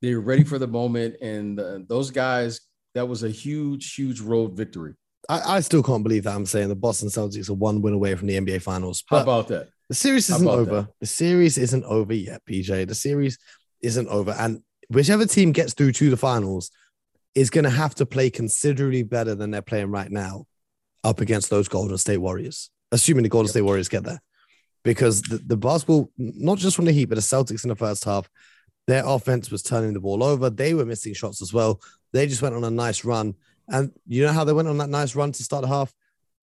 They 0.00 0.14
were 0.14 0.20
ready 0.20 0.44
for 0.44 0.58
the 0.58 0.66
moment, 0.66 1.16
and 1.20 1.60
uh, 1.60 1.78
those 1.86 2.10
guys. 2.10 2.60
That 2.94 3.08
was 3.08 3.22
a 3.22 3.30
huge, 3.30 3.94
huge 3.94 4.20
road 4.20 4.52
victory. 4.52 4.92
I, 5.26 5.56
I, 5.56 5.60
still 5.60 5.82
can't 5.82 6.02
believe 6.02 6.24
that 6.24 6.34
I'm 6.34 6.44
saying 6.44 6.68
the 6.68 6.74
Boston 6.74 7.08
Celtics 7.08 7.48
are 7.48 7.54
one 7.54 7.80
win 7.80 7.94
away 7.94 8.14
from 8.16 8.28
the 8.28 8.38
NBA 8.38 8.60
Finals. 8.60 9.02
How 9.08 9.20
about 9.20 9.48
that? 9.48 9.70
The 9.92 9.96
series 9.96 10.30
isn't 10.30 10.48
over. 10.48 10.64
That? 10.64 10.88
The 11.00 11.06
series 11.06 11.58
isn't 11.58 11.84
over 11.84 12.14
yet, 12.14 12.40
PJ. 12.46 12.88
The 12.88 12.94
series 12.94 13.36
isn't 13.82 14.08
over, 14.08 14.30
and 14.30 14.62
whichever 14.88 15.26
team 15.26 15.52
gets 15.52 15.74
through 15.74 15.92
to 15.92 16.08
the 16.08 16.16
finals 16.16 16.70
is 17.34 17.50
going 17.50 17.64
to 17.64 17.70
have 17.70 17.94
to 17.96 18.06
play 18.06 18.30
considerably 18.30 19.02
better 19.02 19.34
than 19.34 19.50
they're 19.50 19.60
playing 19.60 19.90
right 19.90 20.10
now 20.10 20.46
up 21.04 21.20
against 21.20 21.50
those 21.50 21.68
Golden 21.68 21.98
State 21.98 22.16
Warriors, 22.16 22.70
assuming 22.90 23.24
the 23.24 23.28
Golden 23.28 23.48
yep. 23.48 23.50
State 23.50 23.60
Warriors 23.60 23.90
get 23.90 24.02
there. 24.04 24.22
Because 24.82 25.20
the, 25.20 25.36
the 25.36 25.58
basketball, 25.58 26.10
not 26.16 26.56
just 26.56 26.74
from 26.74 26.86
the 26.86 26.92
Heat, 26.92 27.10
but 27.10 27.16
the 27.16 27.20
Celtics 27.20 27.62
in 27.62 27.68
the 27.68 27.76
first 27.76 28.06
half, 28.06 28.30
their 28.86 29.04
offense 29.04 29.50
was 29.50 29.62
turning 29.62 29.92
the 29.92 30.00
ball 30.00 30.24
over. 30.24 30.48
They 30.48 30.72
were 30.72 30.86
missing 30.86 31.12
shots 31.12 31.42
as 31.42 31.52
well. 31.52 31.82
They 32.14 32.26
just 32.26 32.40
went 32.40 32.54
on 32.54 32.64
a 32.64 32.70
nice 32.70 33.04
run. 33.04 33.34
And 33.68 33.92
you 34.06 34.24
know 34.24 34.32
how 34.32 34.44
they 34.44 34.54
went 34.54 34.68
on 34.68 34.78
that 34.78 34.88
nice 34.88 35.14
run 35.14 35.32
to 35.32 35.42
start 35.42 35.60
the 35.60 35.68
half? 35.68 35.92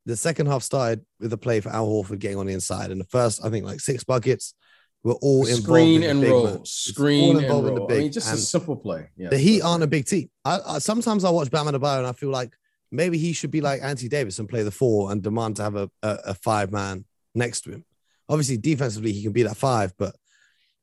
The 0.10 0.18
second 0.18 0.48
half 0.48 0.64
started 0.64 1.06
with 1.20 1.32
a 1.34 1.38
play 1.38 1.60
for 1.60 1.70
Al 1.70 1.88
Horford 1.88 2.18
getting 2.18 2.38
on 2.38 2.48
the 2.48 2.54
inside. 2.54 2.90
And 2.90 3.00
the 3.00 3.06
first, 3.06 3.46
I 3.46 3.50
think, 3.50 3.64
like 3.64 3.80
six 3.80 4.04
buckets 4.04 4.56
were 5.04 5.14
all 5.14 5.46
in 5.46 5.58
screen 5.58 6.02
and 6.02 6.24
roll, 6.24 6.66
screen 6.66 7.38
and 7.38 7.48
roll. 7.48 7.90
I 7.92 7.96
mean, 7.96 8.12
just 8.12 8.28
and 8.28 8.38
a 8.38 8.42
simple 8.42 8.76
play. 8.76 9.10
Yeah, 9.16 9.30
the 9.30 9.38
Heat 9.38 9.62
aren't 9.62 9.84
a 9.84 9.88
big 9.88 10.06
team. 10.06 10.32
I, 10.44 10.60
I 10.66 10.80
sometimes 10.80 11.24
I 11.24 11.30
watch 11.30 11.52
Bam 11.52 11.68
Adebayo 11.68 12.00
and 12.00 12.08
I 12.08 12.14
feel 12.14 12.32
like 12.32 12.52
maybe 12.92 13.20
he 13.20 13.34
should 13.34 13.52
be 13.52 13.62
like 13.62 13.84
Anthony 13.84 14.10
Davis 14.10 14.40
and 14.40 14.50
play 14.50 14.64
the 14.64 14.72
four 14.72 15.12
and 15.12 15.22
demand 15.22 15.58
to 15.58 15.64
have 15.64 15.76
a, 15.76 15.92
a, 16.02 16.18
a 16.26 16.34
five 16.34 16.72
man 16.72 17.06
next 17.36 17.62
to 17.62 17.72
him. 17.72 17.86
Obviously, 18.28 18.58
defensively 18.58 19.12
he 19.12 19.22
can 19.22 19.32
be 19.32 19.44
that 19.44 19.58
five, 19.58 19.94
but 19.98 20.16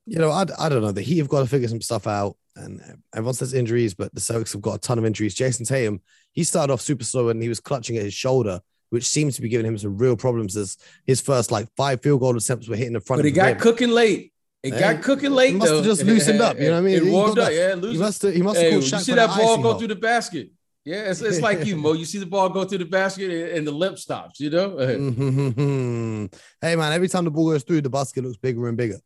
you 0.06 0.18
know, 0.20 0.30
I, 0.30 0.46
I 0.56 0.68
don't 0.68 0.82
know. 0.82 0.92
The 0.92 1.02
Heat 1.02 1.18
have 1.18 1.28
got 1.28 1.40
to 1.40 1.48
figure 1.48 1.68
some 1.68 1.80
stuff 1.80 2.06
out. 2.06 2.36
And 2.54 2.80
everyone 3.14 3.34
says 3.34 3.52
injuries, 3.52 3.92
but 3.92 4.14
the 4.14 4.20
Celtics 4.20 4.52
have 4.52 4.62
got 4.62 4.76
a 4.76 4.78
ton 4.78 4.98
of 4.98 5.04
injuries. 5.04 5.34
Jayson 5.34 5.66
Tatum, 5.66 6.00
he 6.32 6.42
started 6.42 6.72
off 6.72 6.80
super 6.80 7.04
slow 7.04 7.28
and 7.28 7.42
he 7.42 7.50
was 7.50 7.60
clutching 7.60 7.98
at 7.98 8.04
his 8.04 8.14
shoulder 8.14 8.60
which 8.90 9.06
seems 9.06 9.36
to 9.36 9.42
be 9.42 9.48
giving 9.48 9.66
him 9.66 9.78
some 9.78 9.98
real 9.98 10.16
problems 10.16 10.56
as 10.56 10.76
his 11.04 11.20
first 11.20 11.50
like 11.50 11.68
five 11.76 12.02
field 12.02 12.20
goal 12.20 12.36
attempts 12.36 12.68
were 12.68 12.76
hitting 12.76 12.92
the 12.92 13.00
front. 13.00 13.18
But 13.18 13.26
he 13.26 13.32
got 13.32 13.46
rim. 13.46 13.58
cooking 13.58 13.90
late. 13.90 14.32
It 14.62 14.74
hey, 14.74 14.80
got 14.80 15.02
cooking 15.02 15.32
late. 15.32 15.52
He 15.52 15.56
must 15.56 15.72
have 15.72 15.84
just 15.84 16.02
loosened 16.02 16.40
up. 16.40 16.58
You 16.58 16.66
know 16.66 16.72
what 16.72 16.78
I 16.78 16.80
mean? 16.82 17.06
It 17.06 17.12
warmed 17.12 17.38
up. 17.38 17.52
Yeah, 17.52 17.74
loosened. 17.74 17.92
He 17.92 17.98
must 17.98 18.22
have. 18.22 18.34
He 18.34 18.42
must 18.42 18.60
have. 18.60 18.70
Hey, 18.70 18.76
you 18.76 18.82
see 18.82 19.14
that 19.14 19.36
ball 19.36 19.58
go 19.58 19.78
through 19.78 19.88
the 19.88 19.96
basket? 19.96 20.50
Yeah, 20.84 21.10
it's, 21.10 21.20
it's 21.20 21.40
like 21.40 21.64
you, 21.64 21.76
Mo. 21.76 21.94
You 21.94 22.04
see 22.04 22.18
the 22.18 22.26
ball 22.26 22.48
go 22.48 22.64
through 22.64 22.78
the 22.78 22.84
basket 22.84 23.56
and 23.56 23.66
the 23.66 23.72
lip 23.72 23.98
stops. 23.98 24.38
You 24.40 24.50
know. 24.50 24.70
Mm-hmm. 24.76 26.26
hey 26.60 26.76
man, 26.76 26.92
every 26.92 27.08
time 27.08 27.24
the 27.24 27.30
ball 27.30 27.50
goes 27.50 27.64
through, 27.64 27.80
the 27.80 27.90
basket 27.90 28.24
looks 28.24 28.36
bigger 28.36 28.68
and 28.68 28.76
bigger. 28.76 28.98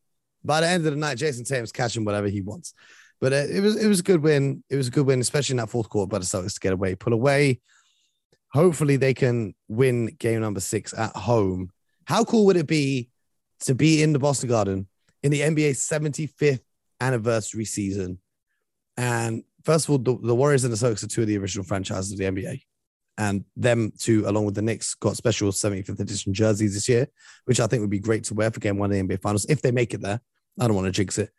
By 0.45 0.61
the 0.61 0.69
end 0.69 0.87
of 0.87 0.93
the 0.93 0.99
night, 0.99 1.19
Jayson 1.19 1.45
Tatum's 1.45 1.73
catching 1.73 2.05
whatever 2.05 2.29
he 2.29 2.43
wants. 2.43 2.75
But 3.21 3.33
it, 3.33 3.51
it 3.51 3.61
was 3.61 3.77
it 3.83 3.89
was 3.89 4.01
a 4.01 4.03
good 4.03 4.23
win. 4.23 4.63
It 4.69 4.77
was 4.77 4.89
a 4.89 4.91
good 4.91 5.07
win, 5.07 5.21
especially 5.21 5.55
in 5.55 5.59
that 5.59 5.71
fourth 5.71 5.89
quarter. 5.89 6.09
But 6.09 6.21
the 6.21 6.27
Celtics 6.27 6.55
to 6.55 6.61
get 6.61 6.73
away, 6.73 6.95
pull 6.95 7.13
away 7.13 7.61
hopefully 8.53 8.97
they 8.97 9.15
can 9.15 9.55
win 9.69 10.07
game 10.19 10.41
number 10.41 10.61
six 10.61 10.93
at 10.97 11.15
home. 11.17 11.71
How 12.05 12.25
cool 12.25 12.47
would 12.47 12.57
it 12.57 12.67
be 12.67 13.11
to 13.61 13.75
be 13.75 14.03
in 14.03 14.13
the 14.13 14.19
Boston 14.19 14.49
Garden 14.49 14.89
in 15.23 15.31
the 15.31 15.41
NBA 15.41 15.71
75th 15.71 16.61
anniversary 17.01 17.65
season? 17.65 18.19
And 18.97 19.45
first 19.65 19.87
of 19.87 19.91
all, 19.91 19.99
the, 19.99 20.19
the 20.27 20.35
Warriors 20.35 20.65
and 20.65 20.73
the 20.73 20.77
Celtics 20.77 21.05
are 21.05 21.09
two 21.09 21.23
of 21.23 21.29
the 21.29 21.39
original 21.39 21.65
franchises 21.65 22.13
of 22.13 22.19
the 22.19 22.25
NBA. 22.25 22.63
And 23.19 23.45
them 23.55 23.93
two, 23.99 24.27
along 24.27 24.47
with 24.47 24.55
the 24.55 24.63
Knicks, 24.63 24.95
got 24.95 25.17
special 25.17 25.53
75th 25.53 26.01
edition 26.01 26.33
jerseys 26.33 26.75
this 26.75 26.89
year, 26.89 27.07
which 27.45 27.61
I 27.61 27.67
think 27.67 27.83
would 27.83 27.91
be 27.91 27.99
great 27.99 28.25
to 28.25 28.35
wear 28.35 28.51
for 28.51 28.61
game 28.61 28.79
one 28.79 28.91
of 28.91 28.97
the 28.97 29.03
NBA 29.03 29.21
Finals 29.21 29.47
if 29.49 29.61
they 29.61 29.71
make 29.71 29.93
it 29.93 30.01
there. 30.01 30.21
I 30.59 30.67
don't 30.67 30.77
want 30.77 30.87
to 30.87 30.93
jinx 30.93 31.19
it. 31.19 31.31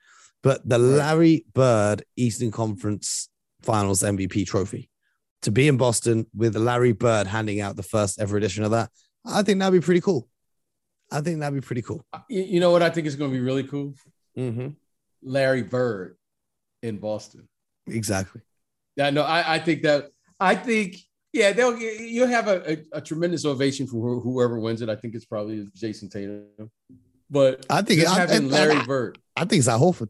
But 0.44 0.68
the 0.68 0.78
Larry 0.78 1.46
Bird 1.54 2.04
Eastern 2.16 2.52
Conference 2.52 3.30
Finals 3.64 4.04
MVP 4.04 4.46
trophy 4.46 4.91
to 5.42 5.52
be 5.52 5.68
in 5.68 5.78
Boston 5.78 6.28
with 6.36 6.56
Larry 6.56 6.92
Bird 6.92 7.28
handing 7.28 7.62
out 7.62 7.76
the 7.76 7.84
first 7.84 8.20
ever 8.20 8.38
edition 8.38 8.64
of 8.64 8.72
that, 8.72 8.90
I 9.26 9.44
think 9.44 9.60
that'd 9.60 9.80
be 9.80 9.84
pretty 9.84 10.02
cool. 10.02 10.28
I 11.12 11.22
think 11.22 11.40
that'd 11.40 11.54
be 11.54 11.66
pretty 11.66 11.82
cool. 11.82 12.06
You 12.30 12.60
know 12.60 12.72
what 12.72 12.82
I 12.82 12.90
think 12.90 13.08
is 13.08 13.16
going 13.16 13.32
to 13.32 13.36
be 13.36 13.42
really 13.42 13.64
cool? 13.64 13.94
Mm-hmm. 14.38 14.70
Larry 15.24 15.64
Bird 15.64 16.18
in 16.82 16.98
Boston. 16.98 17.48
Exactly. 17.88 18.42
Yeah, 18.96 19.10
no, 19.10 19.24
I, 19.24 19.56
I 19.56 19.60
think 19.60 19.84
that 19.84 20.10
I 20.40 20.56
think 20.56 20.98
yeah, 21.34 21.54
they'll 21.54 21.78
you'll 21.78 22.28
have 22.28 22.48
a, 22.48 22.72
a, 22.72 22.86
a, 22.94 23.02
tremendous 23.02 23.46
ovation 23.46 23.88
for 23.88 24.20
whoever 24.20 24.60
wins 24.60 24.82
it. 24.82 24.90
I 24.90 24.96
think 24.96 25.16
it's 25.16 25.26
probably 25.26 25.66
Jayson 25.76 26.10
Tatum, 26.10 26.48
but 27.30 27.66
I 27.70 27.82
think 27.82 28.02
it's 28.02 28.12
having 28.12 28.50
Larry 28.50 28.76
I, 28.76 28.86
Bird. 28.86 29.18
I 29.36 29.46
think 29.46 29.60
it's 29.60 29.68
Al 29.68 29.80
Horford. 29.80 30.10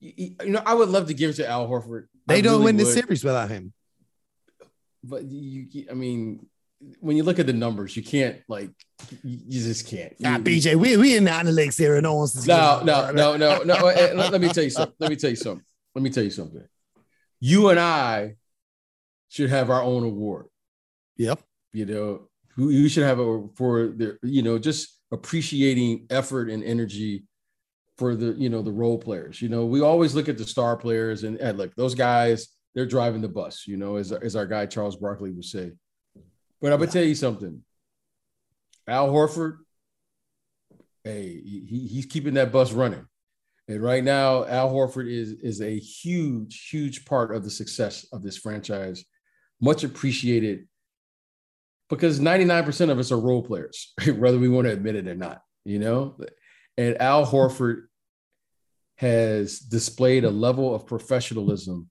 You, 0.00 0.34
you 0.42 0.50
know, 0.50 0.62
I 0.66 0.74
would 0.74 0.88
love 0.88 1.06
to 1.08 1.14
give 1.14 1.30
it 1.30 1.34
to 1.34 1.48
Al 1.48 1.68
Horford 1.68 2.06
they 2.26 2.38
I 2.38 2.40
don't 2.40 2.54
really 2.54 2.64
win 2.64 2.76
the 2.76 2.86
series 2.86 3.24
without 3.24 3.48
him. 3.48 3.72
But 5.02 5.24
you, 5.24 5.86
I 5.90 5.94
mean, 5.94 6.46
when 7.00 7.16
you 7.16 7.22
look 7.22 7.38
at 7.38 7.46
the 7.46 7.52
numbers, 7.52 7.96
you 7.96 8.02
can't 8.02 8.38
like 8.48 8.70
you 9.22 9.60
just 9.60 9.86
can't. 9.86 10.18
Nah, 10.20 10.38
BJ, 10.38 10.74
we 10.76 10.96
we 10.96 11.16
in 11.16 11.24
the 11.24 11.30
analytics 11.30 11.78
here, 11.78 11.94
and 11.94 12.02
no 12.02 12.14
one's 12.14 12.46
no, 12.46 12.82
no, 12.84 13.10
no, 13.12 13.36
no, 13.36 13.62
no. 13.62 13.74
let, 13.84 14.16
let 14.16 14.40
me 14.40 14.48
tell 14.48 14.64
you 14.64 14.70
something. 14.70 14.94
Let 14.98 15.10
me 15.10 15.16
tell 15.16 15.30
you 15.30 15.36
something. 15.36 15.64
Let 15.94 16.02
me 16.02 16.10
tell 16.10 16.24
you 16.24 16.30
something. 16.30 16.64
You 17.40 17.68
and 17.68 17.78
I 17.78 18.36
should 19.28 19.50
have 19.50 19.70
our 19.70 19.82
own 19.82 20.02
award. 20.02 20.46
Yep. 21.16 21.40
You 21.72 21.86
know, 21.86 22.28
we 22.56 22.88
should 22.88 23.04
have 23.04 23.18
a 23.18 23.48
for 23.54 23.88
the 23.88 24.18
you 24.22 24.42
know 24.42 24.58
just 24.58 25.00
appreciating 25.12 26.06
effort 26.10 26.50
and 26.50 26.64
energy 26.64 27.24
for 27.98 28.14
the 28.14 28.32
you 28.32 28.48
know 28.48 28.62
the 28.62 28.72
role 28.72 28.98
players. 28.98 29.40
You 29.40 29.48
know, 29.48 29.64
we 29.64 29.80
always 29.80 30.14
look 30.14 30.28
at 30.28 30.38
the 30.38 30.44
star 30.44 30.76
players 30.76 31.24
and, 31.24 31.38
and 31.38 31.58
look 31.58 31.74
those 31.74 31.94
guys. 31.94 32.48
They're 32.74 32.86
driving 32.86 33.22
the 33.22 33.28
bus. 33.28 33.66
You 33.66 33.76
know, 33.76 33.96
as 33.96 34.12
as 34.12 34.36
our 34.36 34.46
guy 34.46 34.66
Charles 34.66 34.96
Barkley 34.96 35.32
would 35.32 35.44
say. 35.44 35.72
But 36.60 36.72
I 36.72 36.76
would 36.76 36.90
tell 36.90 37.04
you 37.04 37.14
something. 37.14 37.62
Al 38.88 39.08
Horford, 39.08 39.58
hey, 41.04 41.40
he, 41.44 41.88
he's 41.90 42.06
keeping 42.06 42.34
that 42.34 42.52
bus 42.52 42.72
running. 42.72 43.06
And 43.68 43.82
right 43.82 44.04
now, 44.04 44.44
Al 44.44 44.72
Horford 44.72 45.10
is 45.10 45.32
is 45.42 45.60
a 45.60 45.78
huge, 45.78 46.68
huge 46.70 47.04
part 47.04 47.34
of 47.34 47.44
the 47.44 47.50
success 47.50 48.06
of 48.12 48.22
this 48.22 48.36
franchise. 48.36 49.04
Much 49.60 49.84
appreciated 49.84 50.68
because 51.88 52.20
99% 52.20 52.90
of 52.90 52.98
us 52.98 53.10
are 53.10 53.18
role 53.18 53.42
players, 53.42 53.94
whether 54.16 54.38
we 54.38 54.48
want 54.48 54.66
to 54.66 54.72
admit 54.72 54.96
it 54.96 55.08
or 55.08 55.14
not. 55.14 55.40
You 55.64 55.78
know, 55.78 56.16
and 56.76 57.00
Al 57.00 57.26
Horford 57.26 57.84
has 58.96 59.58
displayed 59.58 60.24
a 60.24 60.30
level 60.30 60.74
of 60.74 60.86
professionalism 60.86 61.90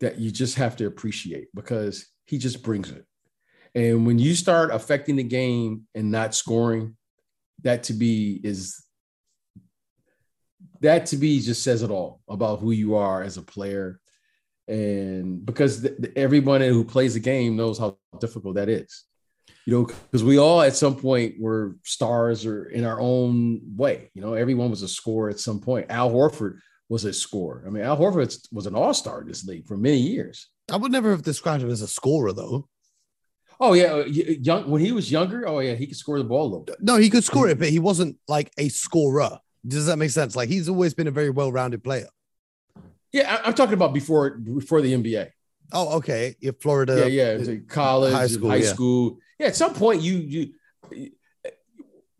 that 0.00 0.18
you 0.18 0.30
just 0.30 0.56
have 0.56 0.76
to 0.76 0.86
appreciate 0.86 1.48
because 1.54 2.06
he 2.26 2.38
just 2.38 2.62
brings 2.62 2.90
it. 2.90 3.06
And 3.74 4.06
when 4.06 4.18
you 4.18 4.34
start 4.34 4.70
affecting 4.70 5.16
the 5.16 5.22
game 5.22 5.86
and 5.94 6.10
not 6.10 6.34
scoring, 6.34 6.96
that 7.62 7.84
to 7.84 7.94
be 7.94 8.40
is 8.42 8.84
that 10.80 11.06
to 11.06 11.16
be 11.16 11.40
just 11.40 11.62
says 11.62 11.82
it 11.82 11.90
all 11.90 12.20
about 12.28 12.58
who 12.58 12.72
you 12.72 12.96
are 12.96 13.22
as 13.22 13.36
a 13.36 13.42
player. 13.42 14.00
And 14.66 15.44
because 15.44 15.86
everyone 16.16 16.60
who 16.60 16.84
plays 16.84 17.14
the 17.14 17.20
game 17.20 17.56
knows 17.56 17.78
how 17.78 17.98
difficult 18.20 18.56
that 18.56 18.68
is 18.68 19.04
you 19.66 19.72
know, 19.72 19.84
because 19.84 20.24
we 20.24 20.38
all 20.38 20.62
at 20.62 20.74
some 20.74 20.96
point 20.96 21.34
were 21.38 21.76
stars 21.84 22.44
or 22.44 22.66
in 22.66 22.84
our 22.84 23.00
own 23.00 23.60
way. 23.76 24.10
You 24.14 24.22
know, 24.22 24.34
everyone 24.34 24.70
was 24.70 24.82
a 24.82 24.88
scorer 24.88 25.30
at 25.30 25.40
some 25.40 25.60
point. 25.60 25.86
Al 25.90 26.10
Horford 26.10 26.58
was 26.88 27.04
a 27.04 27.12
scorer. 27.12 27.64
I 27.66 27.70
mean, 27.70 27.84
Al 27.84 27.96
Horford 27.96 28.36
was 28.52 28.66
an 28.66 28.74
all 28.74 28.94
star 28.94 29.22
in 29.22 29.28
this 29.28 29.44
league 29.44 29.66
for 29.66 29.76
many 29.76 29.98
years. 29.98 30.48
I 30.70 30.76
would 30.76 30.92
never 30.92 31.10
have 31.10 31.22
described 31.22 31.62
him 31.62 31.70
as 31.70 31.82
a 31.82 31.88
scorer, 31.88 32.32
though. 32.32 32.68
Oh 33.60 33.74
yeah, 33.74 33.92
uh, 33.92 34.04
young 34.06 34.68
when 34.68 34.80
he 34.80 34.90
was 34.90 35.12
younger. 35.12 35.46
Oh 35.46 35.60
yeah, 35.60 35.74
he 35.74 35.86
could 35.86 35.96
score 35.96 36.18
the 36.18 36.24
ball 36.24 36.42
a 36.42 36.48
little. 36.48 36.64
Bit. 36.64 36.76
No, 36.80 36.96
he 36.96 37.10
could 37.10 37.22
score 37.22 37.48
it, 37.48 37.58
but 37.58 37.68
he 37.68 37.78
wasn't 37.78 38.18
like 38.26 38.50
a 38.58 38.68
scorer. 38.68 39.38
Does 39.64 39.86
that 39.86 39.98
make 39.98 40.10
sense? 40.10 40.34
Like 40.34 40.48
he's 40.48 40.68
always 40.68 40.94
been 40.94 41.06
a 41.06 41.12
very 41.12 41.30
well 41.30 41.52
rounded 41.52 41.84
player. 41.84 42.08
Yeah, 43.12 43.40
I'm 43.44 43.54
talking 43.54 43.74
about 43.74 43.94
before 43.94 44.30
before 44.30 44.80
the 44.80 44.92
NBA. 44.92 45.30
Oh, 45.72 45.96
okay. 45.98 46.34
Yeah, 46.40 46.52
Florida. 46.60 47.08
Yeah, 47.08 47.36
yeah. 47.38 47.56
College, 47.68 48.12
high 48.12 48.26
school. 48.26 48.50
High 48.50 48.56
yeah. 48.56 48.72
school 48.72 49.18
yeah, 49.42 49.48
at 49.48 49.56
some 49.56 49.74
point 49.74 50.00
you 50.00 50.16
you 50.16 51.10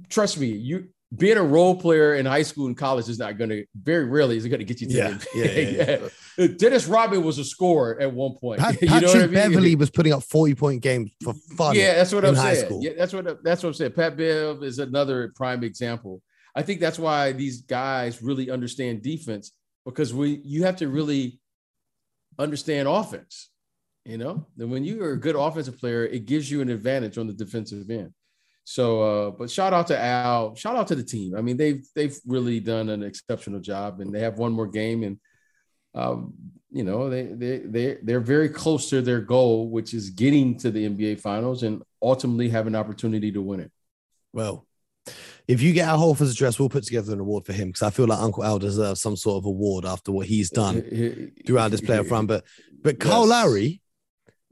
trust 0.09 0.39
me, 0.39 0.49
you 0.49 0.89
being 1.15 1.37
a 1.37 1.43
role 1.43 1.77
player 1.77 2.15
in 2.15 2.27
high 2.27 2.43
school 2.43 2.67
and 2.67 2.77
college 2.77 3.09
is 3.09 3.19
not 3.19 3.37
going 3.37 3.51
to 3.51 3.67
very 3.75 4.07
rarely 4.07 4.37
is 4.37 4.47
it 4.47 4.49
going 4.49 4.61
to 4.61 4.65
get 4.65 4.81
you 4.81 4.89
to 4.89 4.95
yeah, 4.95 5.19
yeah, 5.35 5.45
yeah, 5.45 6.09
yeah, 6.39 6.47
Dennis 6.57 6.87
Rodman 6.87 7.23
was 7.23 7.39
a 7.39 7.45
scorer 7.45 8.01
at 8.01 8.13
one 8.13 8.35
point. 8.37 8.61
Pat, 8.61 8.81
you 8.83 8.89
Patrick 8.89 9.13
know 9.13 9.19
I 9.19 9.27
mean? 9.27 9.35
Beverley 9.35 9.77
was 9.77 9.91
putting 9.91 10.13
up 10.13 10.23
40 10.23 10.55
point 10.55 10.83
games 10.83 11.11
for 11.23 11.35
fun. 11.57 11.77
Yeah, 11.77 11.95
that's 11.95 12.13
what 12.13 12.25
I'm 12.25 12.35
saying. 12.35 12.67
School. 12.67 12.83
Yeah, 12.83 12.93
that's 12.97 13.13
what 13.13 13.45
that's 13.45 13.63
what 13.63 13.69
I'm 13.69 13.75
saying. 13.75 13.93
Pat 13.93 14.17
Bev 14.17 14.63
is 14.63 14.79
another 14.79 15.33
prime 15.37 15.63
example. 15.63 16.23
I 16.55 16.63
think 16.63 16.81
that's 16.81 16.99
why 16.99 17.33
these 17.33 17.63
guys 17.63 18.23
really 18.23 18.51
understand 18.51 19.03
defense 19.03 19.53
because 19.85 20.13
we 20.13 20.41
you 20.45 20.65
have 20.65 20.77
to 20.77 20.89
really 20.89 21.41
understand 22.39 22.89
offense. 22.89 23.51
You 24.05 24.19
know, 24.19 24.47
then 24.57 24.71
when 24.71 24.85
you 24.85 25.03
are 25.05 25.13
a 25.13 25.21
good 25.21 25.37
offensive 25.37 25.79
player, 25.79 26.05
it 26.05 26.27
gives 26.27 26.51
you 26.51 26.61
an 26.61 26.71
advantage 26.71 27.19
on 27.19 27.29
the 27.29 27.33
defensive 27.33 27.89
end. 27.89 28.13
So, 28.65 29.03
uh, 29.03 29.31
but 29.31 29.51
shout 29.51 29.73
out 29.73 29.89
to 29.89 29.99
Al. 29.99 30.55
Shout 30.55 30.77
out 30.77 30.89
to 30.89 30.95
the 30.95 31.05
team. 31.05 31.37
I 31.37 31.41
mean, 31.41 31.57
they've 31.57 31.85
they've 31.95 32.17
really 32.27 32.61
done 32.61 32.89
an 32.89 33.03
exceptional 33.03 33.61
job, 33.61 34.01
and 34.01 34.13
they 34.13 34.21
have 34.21 34.39
one 34.39 34.53
more 34.53 34.67
game, 34.67 35.03
and 35.03 35.19
um, 35.95 36.35
you 36.71 36.85
know 36.85 37.11
they 37.11 37.25
they 37.25 37.59
they 37.59 37.99
they're 38.03 38.21
very 38.21 38.49
close 38.49 38.89
to 38.91 39.03
their 39.03 39.21
goal, 39.21 39.69
which 39.69 39.95
is 39.95 40.11
getting 40.11 40.59
to 40.59 40.71
the 40.71 40.89
NBA 40.89 41.21
Finals 41.21 41.63
and 41.63 41.83
ultimately 42.01 42.49
have 42.49 42.67
an 42.67 42.77
opportunity 42.77 43.31
to 43.33 43.43
win 43.43 43.61
it. 43.61 43.73
Well, 44.33 44.67
if 45.49 45.61
you 45.61 45.73
get 45.73 45.89
Al 45.89 45.99
Horford's 45.99 46.33
address, 46.33 46.59
we'll 46.59 46.69
put 46.69 46.85
together 46.85 47.13
an 47.13 47.21
award 47.21 47.45
for 47.45 47.53
him 47.53 47.69
because 47.69 47.83
I 47.83 47.91
feel 47.91 48.07
like 48.07 48.21
Uncle 48.21 48.45
Al 48.45 48.59
deserves 48.59 49.01
some 49.01 49.17
sort 49.17 49.39
of 49.39 49.47
award 49.47 49.85
after 49.85 50.13
what 50.13 50.27
he's 50.27 50.51
done 50.51 50.83
throughout 51.47 51.73
this 51.73 51.81
playoff 51.81 52.11
run. 52.11 52.27
But 52.27 52.45
but 52.81 53.01
Kyle 53.01 53.21
yes. 53.21 53.29
Lowry, 53.29 53.82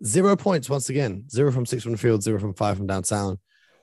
zero 0.04 0.36
points 0.36 0.68
once 0.70 0.88
again, 0.88 1.24
zero 1.30 1.52
from 1.52 1.66
six 1.66 1.82
from 1.82 1.92
the 1.92 1.98
field, 1.98 2.22
zero 2.22 2.38
from 2.38 2.54
five 2.54 2.76
from 2.76 2.86
downtown. 2.86 3.38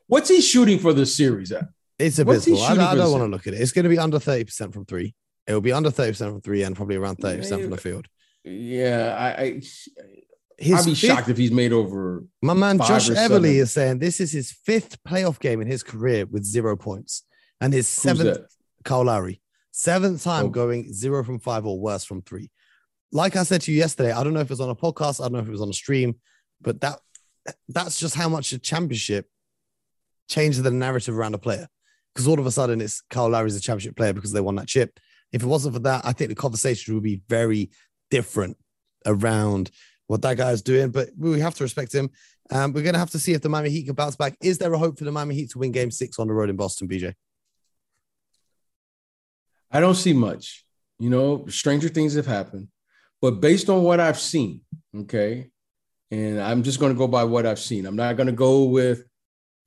What's 0.07 0.29
he 0.29 0.41
shooting 0.41 0.79
for 0.79 0.93
this 0.93 1.15
series 1.15 1.51
at? 1.51 1.65
It's 1.99 2.19
abysmal. 2.19 2.61
I, 2.61 2.71
I 2.71 2.95
don't 2.95 3.11
want 3.11 3.23
to 3.23 3.27
look 3.27 3.47
at 3.47 3.53
it. 3.53 3.61
It's 3.61 3.71
going 3.71 3.83
to 3.83 3.89
be 3.89 3.97
under 3.97 4.19
30% 4.19 4.73
from 4.73 4.85
three. 4.85 5.15
It'll 5.47 5.61
be 5.61 5.71
under 5.71 5.89
30% 5.89 6.17
from 6.17 6.41
three 6.41 6.63
and 6.63 6.75
probably 6.75 6.95
around 6.95 7.17
30% 7.17 7.61
from 7.61 7.71
the 7.71 7.77
field. 7.77 8.07
Yeah, 8.43 9.15
I, 9.17 9.27
I 9.27 9.61
I'd 10.59 10.85
be 10.85 10.95
fifth, 10.95 10.97
shocked 10.97 11.29
if 11.29 11.37
he's 11.37 11.51
made 11.51 11.71
over. 11.71 12.23
My 12.41 12.53
man 12.53 12.77
Josh 12.77 13.09
Everly 13.09 13.55
is 13.55 13.71
saying 13.71 13.99
this 13.99 14.19
is 14.19 14.31
his 14.31 14.51
fifth 14.51 15.03
playoff 15.03 15.39
game 15.39 15.61
in 15.61 15.67
his 15.67 15.83
career 15.83 16.25
with 16.25 16.43
zero 16.43 16.75
points, 16.75 17.23
and 17.61 17.73
his 17.73 17.87
seventh. 17.87 18.39
Kyle 18.83 19.03
Lowry, 19.03 19.41
seventh 19.71 20.23
time 20.23 20.45
oh. 20.45 20.49
going 20.49 20.91
zero 20.93 21.23
from 21.23 21.39
five 21.39 21.65
or 21.65 21.79
worse 21.79 22.03
from 22.05 22.21
three. 22.21 22.49
Like 23.11 23.35
I 23.35 23.43
said 23.43 23.61
to 23.61 23.71
you 23.71 23.77
yesterday, 23.77 24.11
I 24.11 24.23
don't 24.23 24.33
know 24.33 24.41
if 24.41 24.47
it 24.47 24.51
was 24.51 24.61
on 24.61 24.69
a 24.69 24.75
podcast, 24.75 25.21
I 25.21 25.25
don't 25.25 25.33
know 25.33 25.39
if 25.39 25.47
it 25.47 25.51
was 25.51 25.61
on 25.61 25.69
a 25.69 25.73
stream, 25.73 26.15
but 26.61 26.81
that 26.81 26.99
that's 27.69 27.99
just 27.99 28.15
how 28.15 28.27
much 28.27 28.51
a 28.51 28.59
championship 28.59 29.29
changes 30.27 30.61
the 30.61 30.71
narrative 30.71 31.17
around 31.17 31.33
a 31.33 31.37
player. 31.37 31.67
Because 32.13 32.27
all 32.27 32.39
of 32.39 32.45
a 32.45 32.51
sudden, 32.51 32.81
it's 32.81 33.01
Kyle 33.09 33.29
Lowry's 33.29 33.55
a 33.55 33.61
championship 33.61 33.95
player 33.95 34.11
because 34.11 34.31
they 34.31 34.41
won 34.41 34.55
that 34.55 34.67
chip. 34.67 34.99
If 35.31 35.43
it 35.43 35.47
wasn't 35.47 35.75
for 35.75 35.81
that, 35.81 36.05
I 36.05 36.13
think 36.13 36.29
the 36.29 36.35
conversation 36.35 36.93
would 36.95 37.03
be 37.03 37.21
very 37.29 37.69
different 38.09 38.57
around 39.05 39.71
what 40.07 40.21
that 40.23 40.37
guy 40.37 40.51
is 40.51 40.61
doing. 40.61 40.89
But 40.89 41.09
we 41.17 41.39
have 41.39 41.55
to 41.55 41.63
respect 41.63 41.93
him. 41.93 42.09
Um, 42.49 42.73
we're 42.73 42.81
going 42.81 42.93
to 42.93 42.99
have 42.99 43.11
to 43.11 43.19
see 43.19 43.33
if 43.33 43.41
the 43.41 43.49
Miami 43.49 43.69
Heat 43.69 43.85
can 43.85 43.93
bounce 43.95 44.15
back. 44.15 44.35
Is 44.41 44.57
there 44.57 44.73
a 44.73 44.77
hope 44.77 44.97
for 44.97 45.03
the 45.03 45.11
Miami 45.11 45.35
Heat 45.35 45.51
to 45.51 45.59
win 45.59 45.71
Game 45.71 45.91
Six 45.91 46.17
on 46.17 46.27
the 46.27 46.33
road 46.33 46.49
in 46.49 46.55
Boston, 46.55 46.87
BJ? 46.87 47.13
I 49.69 49.79
don't 49.79 49.95
see 49.95 50.13
much. 50.13 50.65
You 50.97 51.09
know, 51.09 51.45
stranger 51.47 51.89
things 51.89 52.15
have 52.15 52.25
happened, 52.25 52.69
but 53.21 53.41
based 53.41 53.69
on 53.69 53.83
what 53.83 53.99
I've 53.99 54.19
seen, 54.19 54.61
okay, 54.95 55.49
and 56.11 56.41
I'm 56.41 56.63
just 56.63 56.79
going 56.79 56.93
to 56.93 56.97
go 56.97 57.07
by 57.07 57.23
what 57.23 57.45
I've 57.45 57.59
seen. 57.59 57.85
I'm 57.85 57.95
not 57.95 58.15
going 58.15 58.27
to 58.27 58.33
go 58.33 58.65
with 58.65 59.03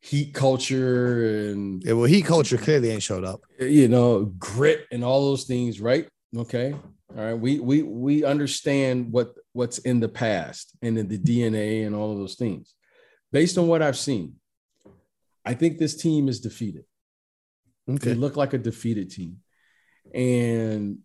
heat 0.01 0.33
culture 0.33 1.51
and 1.51 1.83
yeah, 1.85 1.93
well, 1.93 2.05
heat 2.05 2.25
culture 2.25 2.57
clearly 2.57 2.91
ain't 2.91 3.03
showed 3.03 3.25
up. 3.25 3.41
Uh, 3.61 3.67
you 3.67 3.89
know, 3.89 4.25
grit 4.39 4.87
and 4.91 5.05
all 5.05 5.27
those 5.27 5.45
things, 5.45 5.81
right? 5.81 6.09
Okay. 6.37 6.75
All 7.17 7.25
right. 7.25 7.35
We 7.35 7.59
we 7.61 7.83
we 7.83 8.25
understand 8.25 9.13
what 9.13 9.35
what's 9.53 9.79
in 9.79 10.01
the 10.01 10.09
past 10.09 10.77
and 10.81 10.97
in 10.97 11.09
the 11.09 11.19
DNA 11.19 11.87
and 11.87 11.95
all 11.95 12.13
of 12.13 12.19
those 12.19 12.37
things. 12.37 12.75
Based 13.33 13.59
on 13.59 13.69
what 13.69 13.83
I've 13.83 13.99
seen, 13.99 14.35
I 15.45 15.55
think 15.55 15.79
this 15.79 15.97
team 15.97 16.29
is 16.29 16.41
defeated. 16.41 16.85
Okay. 17.89 18.11
They 18.11 18.15
look 18.15 18.37
like 18.37 18.55
a 18.55 18.59
defeated 18.59 19.11
team. 19.11 19.39
And 20.15 20.99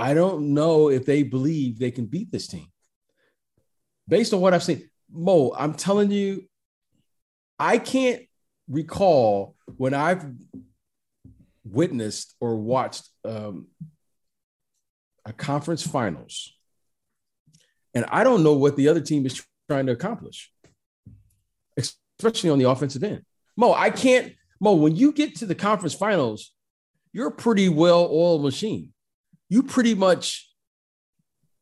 I 0.00 0.14
don't 0.14 0.54
know 0.54 0.88
if 0.88 1.04
they 1.04 1.22
believe 1.22 1.78
they 1.78 1.90
can 1.90 2.06
beat 2.06 2.32
this 2.32 2.46
team. 2.46 2.68
Based 4.08 4.32
on 4.32 4.40
what 4.40 4.54
I've 4.54 4.62
seen, 4.62 4.88
Mo, 5.12 5.52
I'm 5.54 5.74
telling 5.74 6.10
you, 6.10 6.48
I 7.58 7.76
can't 7.76 8.22
recall 8.66 9.56
when 9.76 9.92
I've 9.92 10.24
witnessed 11.64 12.34
or 12.40 12.56
watched 12.56 13.06
um, 13.26 13.66
a 15.26 15.34
conference 15.34 15.86
finals, 15.86 16.50
and 17.92 18.06
I 18.08 18.24
don't 18.24 18.42
know 18.42 18.54
what 18.54 18.76
the 18.76 18.88
other 18.88 19.02
team 19.02 19.26
is 19.26 19.44
trying 19.68 19.84
to 19.84 19.92
accomplish, 19.92 20.50
especially 21.76 22.48
on 22.48 22.58
the 22.58 22.70
offensive 22.70 23.04
end. 23.04 23.22
Mo, 23.54 23.74
I 23.74 23.90
can't. 23.90 24.32
Mo, 24.60 24.76
when 24.76 24.96
you 24.96 25.12
get 25.12 25.36
to 25.36 25.46
the 25.46 25.54
conference 25.54 25.92
finals, 25.92 26.54
you're 27.12 27.28
a 27.28 27.32
pretty 27.32 27.68
well-oiled 27.68 28.42
machine. 28.42 28.94
You 29.50 29.62
pretty 29.62 29.94
much, 29.94 30.50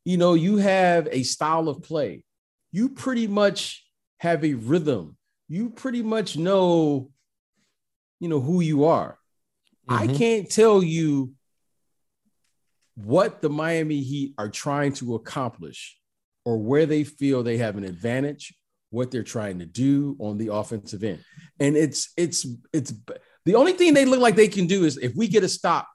you 0.05 0.15
know, 0.15 0.35
you 0.35 0.57
have 0.57 1.09
a 1.11 1.23
style 1.23 1.67
of 1.67 1.83
play. 1.83 2.23
You 2.71 2.87
pretty 2.87 3.27
much 3.27 3.85
have 4.19 4.45
a 4.45 4.53
rhythm 4.53 5.17
you 5.49 5.71
pretty 5.71 6.03
much 6.03 6.37
know, 6.37 7.09
you 8.19 8.29
know, 8.29 8.39
who 8.39 8.61
you 8.61 8.85
are. 8.85 9.17
Mm-hmm. 9.89 10.11
I 10.11 10.15
can't 10.15 10.49
tell 10.49 10.83
you 10.83 11.33
what 12.95 13.41
the 13.41 13.49
Miami 13.49 14.01
Heat 14.01 14.35
are 14.37 14.49
trying 14.49 14.93
to 14.93 15.15
accomplish 15.15 15.97
or 16.45 16.57
where 16.57 16.85
they 16.85 17.03
feel 17.03 17.41
they 17.41 17.57
have 17.57 17.77
an 17.77 17.83
advantage, 17.83 18.53
what 18.91 19.09
they're 19.09 19.23
trying 19.23 19.59
to 19.59 19.65
do 19.65 20.15
on 20.19 20.37
the 20.37 20.53
offensive 20.53 21.03
end. 21.03 21.23
And 21.59 21.75
it's 21.75 22.13
it's 22.15 22.45
it's 22.71 22.93
the 23.45 23.55
only 23.55 23.73
thing 23.73 23.95
they 23.95 24.05
look 24.05 24.19
like 24.19 24.35
they 24.35 24.47
can 24.47 24.67
do 24.67 24.85
is 24.85 24.97
if 24.97 25.15
we 25.15 25.27
get 25.27 25.43
a 25.43 25.49
stop, 25.49 25.87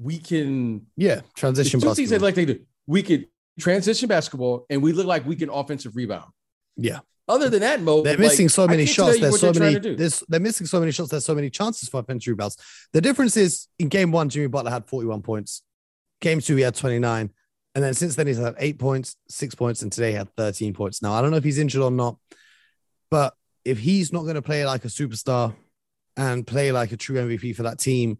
we 0.00 0.18
can 0.18 0.86
yeah 0.96 1.20
transition. 1.34 1.80
Two 1.80 1.94
things 1.94 2.10
they 2.10 2.18
like 2.18 2.34
they 2.34 2.44
do. 2.44 2.60
We 2.86 3.02
could 3.02 3.28
transition 3.58 4.08
basketball, 4.08 4.66
and 4.68 4.82
we 4.82 4.92
look 4.92 5.06
like 5.06 5.26
we 5.26 5.36
can 5.36 5.50
offensive 5.50 5.96
rebound. 5.96 6.30
Yeah, 6.76 7.00
other 7.26 7.48
than 7.48 7.60
that, 7.60 7.80
Mo, 7.80 8.02
they're 8.02 8.18
missing 8.18 8.46
like, 8.46 8.52
so 8.52 8.66
many 8.66 8.84
shots. 8.84 9.18
There's 9.18 9.40
so 9.40 9.52
many. 9.52 9.78
There's, 9.78 10.22
they're 10.28 10.40
missing 10.40 10.66
so 10.66 10.78
many 10.80 10.92
shots. 10.92 11.10
There's 11.10 11.24
so 11.24 11.34
many 11.34 11.48
chances 11.48 11.88
for 11.88 12.00
offensive 12.00 12.32
rebounds. 12.32 12.56
The 12.92 13.00
difference 13.00 13.36
is 13.36 13.68
in 13.78 13.88
game 13.88 14.12
one, 14.12 14.28
Jimmy 14.28 14.48
Butler 14.48 14.70
had 14.70 14.86
41 14.86 15.22
points. 15.22 15.62
Game 16.20 16.40
two, 16.40 16.56
he 16.56 16.62
had 16.62 16.74
29. 16.74 17.30
And 17.74 17.82
then 17.82 17.94
since 17.94 18.14
then, 18.14 18.26
he's 18.26 18.38
had 18.38 18.54
eight 18.58 18.78
points, 18.78 19.16
six 19.28 19.54
points, 19.54 19.82
and 19.82 19.90
today 19.90 20.10
he 20.10 20.16
had 20.16 20.28
13 20.36 20.74
points. 20.74 21.02
Now, 21.02 21.14
I 21.14 21.22
don't 21.22 21.30
know 21.30 21.38
if 21.38 21.44
he's 21.44 21.58
injured 21.58 21.82
or 21.82 21.90
not, 21.90 22.18
but 23.10 23.34
if 23.64 23.78
he's 23.78 24.12
not 24.12 24.22
going 24.22 24.36
to 24.36 24.42
play 24.42 24.64
like 24.66 24.84
a 24.84 24.88
superstar 24.88 25.54
and 26.16 26.46
play 26.46 26.72
like 26.72 26.92
a 26.92 26.96
true 26.96 27.16
MVP 27.16 27.56
for 27.56 27.64
that 27.64 27.78
team, 27.78 28.18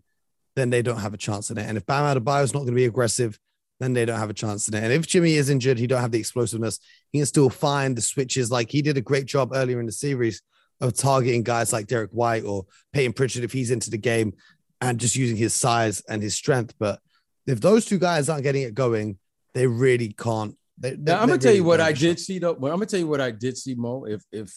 then 0.57 0.71
they 0.71 0.83
don't 0.83 0.99
have 0.99 1.15
a 1.15 1.19
chance 1.19 1.51
in 1.51 1.59
it. 1.59 1.67
And 1.67 1.77
if 1.77 1.87
Bam 1.87 2.17
Adebayo 2.17 2.43
is 2.43 2.55
not 2.55 2.61
going 2.61 2.73
to 2.73 2.75
be 2.75 2.85
aggressive, 2.85 3.39
then 3.81 3.93
they 3.93 4.05
don't 4.05 4.19
have 4.19 4.31
a 4.31 4.35
chance 4.35 4.69
in 4.69 4.75
it. 4.75 4.85
And 4.85 4.93
if 4.93 5.07
Jimmy 5.07 5.35
is 5.35 5.51
injured, 5.51 5.79
he 5.79 5.87
don't 5.87 6.01
have 6.01 6.13
the 6.13 6.19
explosiveness. 6.19 6.79
He 7.11 7.19
can 7.19 7.27
still 7.27 7.51
find 7.51 7.97
the 7.97 8.03
switches. 8.03 8.51
Like 8.51 8.71
he 8.71 8.83
did 8.83 8.97
a 8.97 9.03
great 9.03 9.27
job 9.27 9.51
earlier 9.55 9.81
in 9.81 9.87
the 9.87 9.93
series 9.93 10.43
of 10.81 10.95
targeting 10.95 11.43
guys 11.43 11.73
like 11.73 11.87
Derrick 11.87 12.11
White 12.13 12.45
or 12.45 12.67
Payton 12.93 13.15
Pritchard 13.15 13.45
if 13.45 13.53
he's 13.53 13.71
into 13.71 13.91
the 13.91 13.99
game 13.99 14.35
and 14.81 15.01
just 15.01 15.17
using 15.17 15.37
his 15.37 15.55
size 15.55 16.03
and 16.09 16.23
his 16.23 16.35
strength. 16.35 16.75
But 16.79 17.01
if 17.47 17.61
those 17.61 17.85
two 17.85 17.99
guys 17.99 18.29
aren't 18.29 18.43
getting 18.43 18.63
it 18.63 18.75
going, 18.75 19.19
they 19.55 19.67
really 19.67 20.13
can't. 20.13 20.57
They, 20.79 20.97
now, 20.97 21.21
I'm 21.21 21.29
gonna 21.29 21.39
tell 21.39 21.55
you 21.55 21.63
what 21.63 21.81
I 21.81 21.93
did 21.93 22.19
see 22.19 22.39
though. 22.41 22.53
Well, 22.53 22.73
I'm 22.73 22.79
gonna 22.79 22.87
tell 22.87 22.99
you 22.99 23.07
what 23.07 23.21
I 23.21 23.31
did 23.31 23.57
see, 23.57 23.77
Mo. 23.77 24.05
If 24.05 24.25
if 24.33 24.53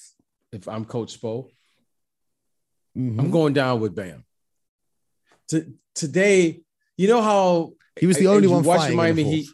if 0.51 0.67
I'm 0.67 0.83
Coach 0.83 1.19
Spo, 1.19 1.49
mm-hmm. 2.97 3.19
I'm 3.19 3.29
going 3.29 3.53
down 3.53 3.79
with 3.79 3.93
Bam. 3.93 4.25
To, 5.49 5.73
today, 5.95 6.62
you 6.97 7.07
know 7.07 7.21
how 7.21 7.73
he 7.99 8.05
was 8.07 8.17
the 8.17 8.27
only 8.27 8.47
one 8.47 8.63
watching 8.63 8.95
Miami 8.95 9.23
Heat. 9.23 9.49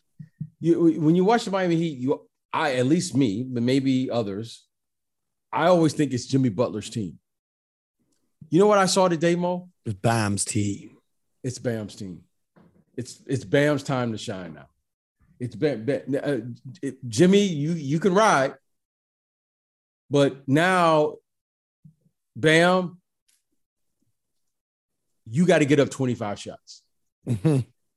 You 0.59 1.01
when 1.01 1.15
you 1.15 1.25
watch 1.25 1.45
the 1.45 1.51
Miami 1.51 1.75
Heat, 1.75 1.97
you 1.97 2.27
I 2.51 2.75
at 2.75 2.85
least 2.85 3.15
me, 3.15 3.43
but 3.43 3.63
maybe 3.63 4.09
others. 4.09 4.65
I 5.51 5.67
always 5.67 5.93
think 5.93 6.13
it's 6.13 6.25
Jimmy 6.25 6.49
Butler's 6.49 6.89
team. 6.89 7.19
You 8.49 8.59
know 8.59 8.67
what 8.67 8.77
I 8.77 8.85
saw 8.85 9.07
today, 9.07 9.35
Mo? 9.35 9.69
It's 9.85 9.95
Bam's 9.95 10.45
team. 10.45 10.97
It's 11.43 11.59
Bam's 11.59 11.95
team. 11.95 12.23
It's 12.95 13.21
it's 13.25 13.43
Bam's 13.43 13.83
time 13.83 14.11
to 14.11 14.17
shine 14.17 14.53
now. 14.53 14.67
It's 15.39 15.55
Bam, 15.55 15.85
Bam 15.85 16.01
uh, 16.23 16.37
it, 16.81 16.97
Jimmy. 17.07 17.43
You 17.43 17.71
you 17.71 17.99
can 17.99 18.13
ride, 18.13 18.53
but 20.09 20.47
now, 20.47 21.15
Bam, 22.35 22.99
you 25.29 25.45
got 25.45 25.59
to 25.59 25.65
get 25.65 25.79
up 25.79 25.89
twenty 25.89 26.15
five 26.15 26.39
shots. 26.39 26.81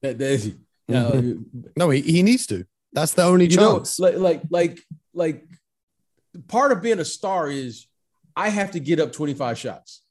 That, 0.03 0.19
that 0.19 0.55
mm-hmm. 0.91 1.61
no, 1.75 1.91
he, 1.91 2.01
he 2.03 2.23
needs 2.23 2.47
to. 2.47 2.67
That's 2.93 3.12
the 3.12 3.25
only 3.25 3.47
you 3.47 3.57
chance. 3.57 3.99
Know, 3.99 4.07
like, 4.07 4.17
like, 4.17 4.43
like, 4.51 4.81
like, 5.12 5.45
part 6.49 6.73
of 6.73 6.81
being 6.81 6.99
a 6.99 7.05
star 7.05 7.51
is 7.51 7.87
I 8.35 8.49
have 8.49 8.71
to 8.71 8.81
get 8.81 9.01
up 9.01 9.12
25 9.12 9.59
shots. 9.59 10.03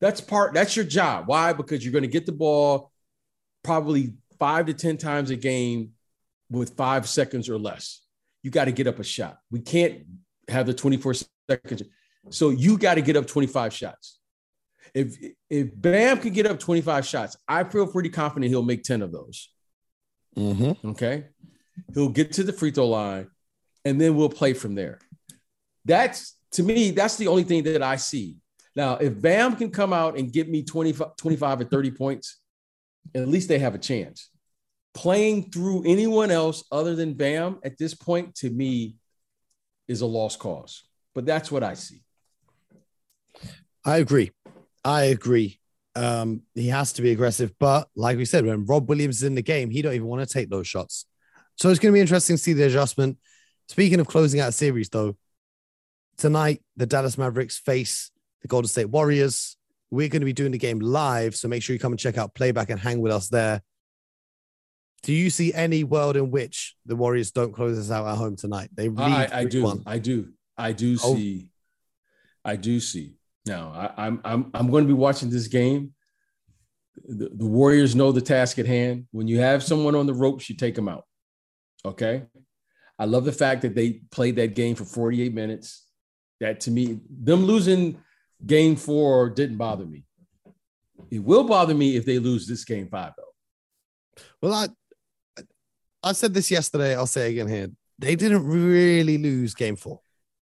That's 0.00 0.20
part, 0.20 0.54
that's 0.54 0.76
your 0.76 0.84
job. 0.84 1.26
Why? 1.26 1.52
Because 1.52 1.84
you're 1.84 1.92
going 1.92 2.02
to 2.02 2.08
get 2.08 2.26
the 2.26 2.32
ball 2.32 2.92
probably 3.64 4.14
five 4.38 4.66
to 4.66 4.74
10 4.74 4.98
times 4.98 5.30
a 5.30 5.36
game 5.36 5.90
with 6.48 6.76
five 6.76 7.08
seconds 7.08 7.48
or 7.48 7.58
less. 7.58 8.02
You 8.42 8.50
got 8.50 8.66
to 8.66 8.72
get 8.72 8.86
up 8.86 9.00
a 9.00 9.04
shot. 9.04 9.38
We 9.50 9.60
can't 9.60 10.04
have 10.48 10.66
the 10.66 10.74
24 10.74 11.14
seconds. 11.48 11.82
So 12.30 12.50
you 12.50 12.78
got 12.78 12.94
to 12.94 13.02
get 13.02 13.16
up 13.16 13.26
25 13.26 13.72
shots. 13.72 14.19
If 14.94 15.16
if 15.48 15.68
Bam 15.74 16.18
can 16.18 16.32
get 16.32 16.46
up 16.46 16.58
25 16.58 17.06
shots, 17.06 17.36
I 17.46 17.64
feel 17.64 17.86
pretty 17.86 18.10
confident 18.10 18.50
he'll 18.50 18.62
make 18.62 18.82
10 18.82 19.02
of 19.02 19.12
those. 19.12 19.50
Mm-hmm. 20.36 20.88
Okay. 20.90 21.26
He'll 21.94 22.08
get 22.08 22.32
to 22.32 22.42
the 22.42 22.52
free 22.52 22.70
throw 22.70 22.88
line 22.88 23.28
and 23.84 24.00
then 24.00 24.16
we'll 24.16 24.28
play 24.28 24.52
from 24.52 24.74
there. 24.74 24.98
That's 25.84 26.36
to 26.52 26.62
me, 26.62 26.90
that's 26.90 27.16
the 27.16 27.28
only 27.28 27.44
thing 27.44 27.62
that 27.64 27.82
I 27.82 27.96
see. 27.96 28.36
Now, 28.76 28.96
if 28.96 29.20
Bam 29.20 29.56
can 29.56 29.70
come 29.70 29.92
out 29.92 30.16
and 30.16 30.32
get 30.32 30.48
me 30.48 30.62
25, 30.62 31.16
25 31.16 31.60
or 31.60 31.64
30 31.64 31.90
points, 31.92 32.38
at 33.14 33.28
least 33.28 33.48
they 33.48 33.58
have 33.58 33.74
a 33.74 33.78
chance. 33.78 34.30
Playing 34.94 35.50
through 35.50 35.84
anyone 35.86 36.30
else 36.30 36.64
other 36.70 36.94
than 36.94 37.14
Bam 37.14 37.58
at 37.64 37.78
this 37.78 37.94
point, 37.94 38.34
to 38.36 38.50
me, 38.50 38.96
is 39.88 40.00
a 40.00 40.06
lost 40.06 40.38
cause. 40.38 40.84
But 41.14 41.26
that's 41.26 41.50
what 41.50 41.62
I 41.62 41.74
see. 41.74 42.02
I 43.84 43.98
agree. 43.98 44.30
I 44.84 45.04
agree. 45.04 45.58
Um, 45.94 46.42
he 46.54 46.68
has 46.68 46.92
to 46.94 47.02
be 47.02 47.10
aggressive, 47.10 47.52
but 47.58 47.88
like 47.96 48.16
we 48.16 48.24
said, 48.24 48.46
when 48.46 48.64
Rob 48.64 48.88
Williams 48.88 49.16
is 49.16 49.22
in 49.24 49.34
the 49.34 49.42
game, 49.42 49.70
he 49.70 49.82
don't 49.82 49.94
even 49.94 50.06
want 50.06 50.26
to 50.26 50.32
take 50.32 50.48
those 50.48 50.66
shots. 50.68 51.06
So 51.56 51.68
it's 51.68 51.78
going 51.80 51.92
to 51.92 51.96
be 51.96 52.00
interesting 52.00 52.36
to 52.36 52.42
see 52.42 52.52
the 52.52 52.64
adjustment. 52.64 53.18
Speaking 53.68 54.00
of 54.00 54.06
closing 54.06 54.40
out 54.40 54.48
a 54.48 54.52
series, 54.52 54.88
though, 54.88 55.16
tonight 56.16 56.62
the 56.76 56.86
Dallas 56.86 57.18
Mavericks 57.18 57.58
face 57.58 58.10
the 58.42 58.48
Golden 58.48 58.68
State 58.68 58.86
Warriors. 58.86 59.56
We're 59.90 60.08
going 60.08 60.20
to 60.20 60.26
be 60.26 60.32
doing 60.32 60.52
the 60.52 60.58
game 60.58 60.78
live, 60.78 61.34
so 61.34 61.48
make 61.48 61.62
sure 61.62 61.74
you 61.74 61.80
come 61.80 61.92
and 61.92 61.98
check 61.98 62.16
out 62.16 62.34
playback 62.34 62.70
and 62.70 62.78
hang 62.78 63.00
with 63.00 63.12
us 63.12 63.28
there. 63.28 63.60
Do 65.02 65.12
you 65.12 65.30
see 65.30 65.52
any 65.52 65.82
world 65.82 66.16
in 66.16 66.30
which 66.30 66.76
the 66.86 66.94
Warriors 66.94 67.30
don't 67.32 67.52
close 67.52 67.78
us 67.78 67.90
out 67.90 68.06
at 68.06 68.16
home 68.16 68.36
tonight? 68.36 68.70
They 68.74 68.88
lead 68.88 69.30
I, 69.32 69.40
I 69.40 69.44
do. 69.44 69.62
one. 69.62 69.82
I 69.86 69.98
do. 69.98 70.28
I 70.56 70.72
do 70.72 70.96
Oh. 71.02 71.14
see. 71.16 71.48
I 72.44 72.56
do 72.56 72.80
see. 72.80 73.16
Now, 73.46 73.92
I, 73.96 74.06
I'm 74.06 74.20
I'm 74.24 74.50
I'm 74.52 74.70
going 74.70 74.84
to 74.84 74.88
be 74.88 74.94
watching 74.98 75.30
this 75.30 75.46
game. 75.46 75.94
The, 77.06 77.30
the 77.34 77.46
Warriors 77.46 77.94
know 77.94 78.12
the 78.12 78.20
task 78.20 78.58
at 78.58 78.66
hand. 78.66 79.06
When 79.12 79.28
you 79.28 79.38
have 79.38 79.62
someone 79.62 79.94
on 79.94 80.06
the 80.06 80.14
ropes, 80.14 80.48
you 80.50 80.56
take 80.56 80.74
them 80.74 80.88
out. 80.88 81.04
Okay. 81.84 82.24
I 82.98 83.06
love 83.06 83.24
the 83.24 83.32
fact 83.32 83.62
that 83.62 83.74
they 83.74 84.02
played 84.10 84.36
that 84.36 84.54
game 84.54 84.74
for 84.74 84.84
48 84.84 85.32
minutes. 85.32 85.86
That 86.40 86.60
to 86.60 86.70
me, 86.70 87.00
them 87.08 87.44
losing 87.44 87.98
game 88.44 88.76
four 88.76 89.30
didn't 89.30 89.56
bother 89.56 89.86
me. 89.86 90.04
It 91.10 91.20
will 91.20 91.44
bother 91.44 91.74
me 91.74 91.96
if 91.96 92.04
they 92.04 92.18
lose 92.18 92.46
this 92.46 92.64
game 92.64 92.88
five, 92.88 93.12
though. 93.16 94.22
Well, 94.42 94.52
I 94.54 95.42
I 96.02 96.12
said 96.12 96.34
this 96.34 96.50
yesterday. 96.50 96.94
I'll 96.94 97.06
say 97.06 97.30
again 97.30 97.48
here. 97.48 97.68
They 97.98 98.16
didn't 98.16 98.46
really 98.46 99.18
lose 99.18 99.54
game 99.54 99.76
four. 99.76 100.00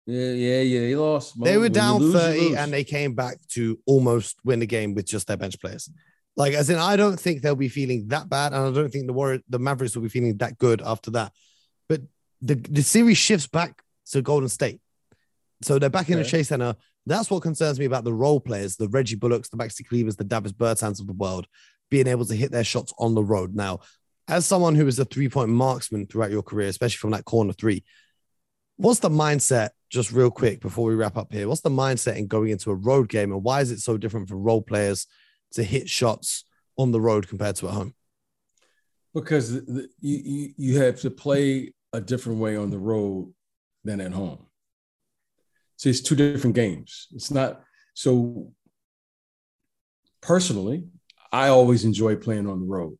Yeah, 0.09 0.33
yeah, 0.33 0.61
yeah. 0.62 0.81
They 0.81 0.97
lost. 0.97 1.35
They 1.38 1.59
were 1.59 1.68
down 1.68 2.01
lose, 2.01 2.14
30 2.14 2.57
and 2.57 2.73
they 2.73 2.83
came 2.83 3.14
back 3.14 3.37
to 3.49 3.79
almost 3.85 4.38
win 4.42 4.59
the 4.59 4.66
game 4.66 4.94
with 4.94 5.05
just 5.07 5.27
their 5.27 5.37
bench 5.37 5.61
players. 5.61 5.90
Like, 6.35 6.55
as 6.55 6.71
in, 6.71 6.79
I 6.79 6.97
don't 6.97 7.21
think 7.21 7.42
they'll 7.42 7.55
be 7.55 7.68
feeling 7.68 8.09
that 8.09 8.31
bad. 8.31 8.55
And 8.55 8.64
I 8.64 8.71
don't 8.71 8.90
think 8.90 9.07
the 9.07 9.12
Warrior, 9.12 9.40
the 9.51 9.59
Mavericks 9.59 9.94
will 9.94 10.03
be 10.03 10.09
feeling 10.09 10.38
that 10.38 10.57
good 10.57 10.81
after 10.81 11.11
that. 11.11 11.33
But 11.90 12.01
the, 12.40 12.55
the 12.55 12.83
series 12.83 13.18
shifts 13.18 13.47
back 13.47 13.83
to 14.12 14.23
Golden 14.23 14.49
State. 14.49 14.81
So 15.61 15.79
they're 15.79 15.90
back 15.90 16.09
in 16.09 16.18
the 16.18 16.25
Chase 16.25 16.49
Center. 16.49 16.75
That's 17.05 17.31
what 17.31 17.42
concerns 17.42 17.79
me 17.79 17.85
about 17.85 18.05
the 18.05 18.14
role 18.14 18.40
players, 18.40 18.77
the 18.77 18.88
Reggie 18.88 19.16
Bullocks, 19.16 19.51
the 19.51 19.59
Maxi 19.59 19.87
Klebers, 19.87 20.16
the 20.16 20.25
Davis 20.25 20.53
Bertans 20.53 21.01
of 21.01 21.07
the 21.07 21.12
world, 21.12 21.47
being 21.90 22.07
able 22.07 22.25
to 22.25 22.35
hit 22.35 22.51
their 22.51 22.64
shots 22.64 22.94
on 22.99 23.14
the 23.14 23.25
road. 23.25 23.55
Now, 23.55 23.81
as 24.27 24.47
someone 24.47 24.75
who 24.75 24.87
is 24.87 24.99
a 24.99 25.05
three 25.05 25.29
point 25.29 25.51
marksman 25.51 26.07
throughout 26.07 26.31
your 26.31 26.42
career, 26.42 26.68
especially 26.68 26.99
from 26.99 27.11
that 27.11 27.25
corner 27.25 27.53
three, 27.53 27.85
what's 28.79 29.01
the 29.01 29.11
mindset, 29.11 29.71
just 29.91 30.11
real 30.11 30.31
quick 30.31 30.61
before 30.61 30.88
we 30.88 30.95
wrap 30.95 31.17
up 31.19 31.33
here? 31.33 31.47
What's 31.47 31.61
the 31.61 31.71
mindset 31.71 32.17
in 32.17 32.27
going 32.27 32.51
into 32.51 32.71
a 32.71 32.75
road 32.75 33.09
game 33.11 33.33
and 33.33 33.45
why 33.45 33.61
is 33.61 33.71
it 33.71 33.81
so 33.81 33.99
different 33.99 34.29
for 34.29 34.37
role 34.37 34.62
players 34.62 35.07
to 35.53 35.62
hit 35.62 35.88
shots 35.88 36.45
on 36.77 36.93
the 36.93 37.01
road 37.01 37.29
compared 37.29 37.57
to 37.57 37.69
at 37.69 37.75
home? 37.75 37.95
because 39.14 39.53
the, 39.53 39.88
you, 40.01 40.19
you 40.19 40.55
you 40.57 40.83
have 40.83 41.01
to 41.01 41.11
play 41.11 41.73
a 41.93 42.01
different 42.01 42.38
way 42.38 42.57
on 42.57 42.71
the 42.71 42.79
road 42.79 43.33
than 43.85 44.01
at 44.01 44.12
home. 44.12 44.47
So 45.77 45.88
it's 45.88 46.01
two 46.01 46.17
different 46.17 46.57
games. 46.57 47.09
It's 47.12 47.31
not 47.31 47.62
so. 47.95 48.53
Personally, 50.21 50.85
I 51.33 51.49
always 51.49 51.85
enjoy 51.85 52.17
playing 52.17 52.49
on 52.49 52.61
the 52.61 52.67
road. 52.67 52.99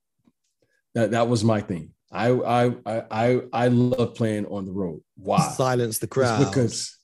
That 0.95 1.11
that 1.12 1.29
was 1.29 1.45
my 1.45 1.61
thing. 1.61 1.93
I 2.11 2.31
I 2.31 2.66
I 2.87 3.03
I, 3.11 3.40
I 3.53 3.68
love 3.68 4.14
playing 4.14 4.47
on 4.47 4.64
the 4.64 4.73
road. 4.73 5.03
Why? 5.16 5.40
Silence 5.51 5.99
the 5.99 6.07
crowd. 6.07 6.47
because 6.47 6.97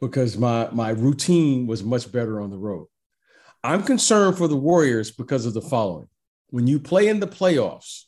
because 0.00 0.36
my 0.36 0.68
my 0.72 0.90
routine 0.90 1.66
was 1.66 1.82
much 1.82 2.10
better 2.10 2.40
on 2.40 2.50
the 2.50 2.58
road. 2.58 2.86
I'm 3.62 3.82
concerned 3.82 4.38
for 4.38 4.48
the 4.48 4.56
Warriors 4.56 5.10
because 5.10 5.46
of 5.46 5.54
the 5.54 5.62
following. 5.62 6.08
When 6.50 6.66
you 6.66 6.80
play 6.80 7.08
in 7.08 7.20
the 7.20 7.26
playoffs, 7.26 8.04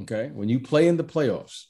okay, 0.00 0.30
when 0.32 0.48
you 0.48 0.60
play 0.60 0.88
in 0.88 0.96
the 0.96 1.04
playoffs, 1.04 1.64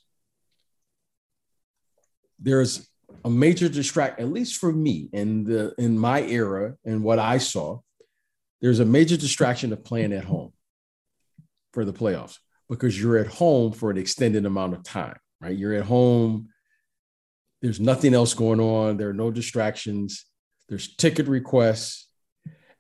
there's 2.39 2.89
a 3.25 3.31
major 3.31 3.69
distract, 3.69 4.21
at 4.21 4.29
least 4.29 4.57
for 4.57 4.73
me 4.73 5.09
in 5.13 5.45
the 5.45 5.75
in 5.79 5.99
my 5.99 6.23
era 6.23 6.77
and 6.85 7.03
what 7.03 7.19
I 7.19 7.39
saw, 7.39 7.81
there's 8.61 8.81
a 8.81 8.85
major 8.85 9.17
distraction 9.17 9.73
of 9.73 9.85
playing 9.85 10.13
at 10.13 10.25
home 10.25 10.53
for 11.73 11.85
the 11.85 11.93
playoffs 11.93 12.39
because 12.73 13.01
you're 13.01 13.19
at 13.19 13.29
home 13.29 13.73
for 13.73 13.91
an 13.91 13.99
extended 13.99 14.47
amount 14.47 14.75
of 14.75 14.83
time, 14.83 15.17
right? 15.41 15.57
You're 15.57 15.75
at 15.75 15.85
home 15.85 16.49
there's 17.63 17.79
nothing 17.79 18.13
else 18.13 18.35
going 18.35 18.61
on. 18.61 18.97
There 18.97 19.09
are 19.09 19.15
no 19.15 19.31
distractions. 19.31 20.27
There's 20.69 20.95
ticket 20.97 21.29
requests. 21.29 22.09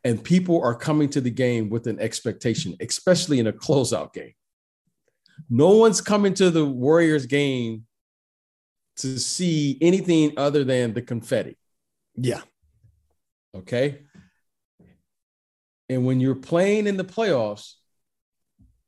And 0.04 0.22
people 0.22 0.60
are 0.60 0.74
coming 0.74 1.08
to 1.10 1.20
the 1.20 1.30
game 1.30 1.70
with 1.70 1.86
an 1.86 2.00
expectation, 2.00 2.74
especially 2.80 3.38
in 3.38 3.46
a 3.46 3.52
closeout 3.52 4.12
game. 4.12 4.32
No 5.48 5.76
one's 5.76 6.00
coming 6.00 6.34
to 6.34 6.50
the 6.50 6.66
Warriors 6.66 7.26
game 7.26 7.86
to 8.96 9.18
see 9.18 9.78
anything 9.80 10.32
other 10.36 10.64
than 10.64 10.92
the 10.92 11.02
confetti. 11.02 11.56
yeah. 12.16 12.42
Okay. 13.54 14.02
And 15.88 16.06
when 16.06 16.20
you're 16.20 16.34
playing 16.34 16.86
in 16.86 16.96
the 16.96 17.04
playoffs, 17.04 17.74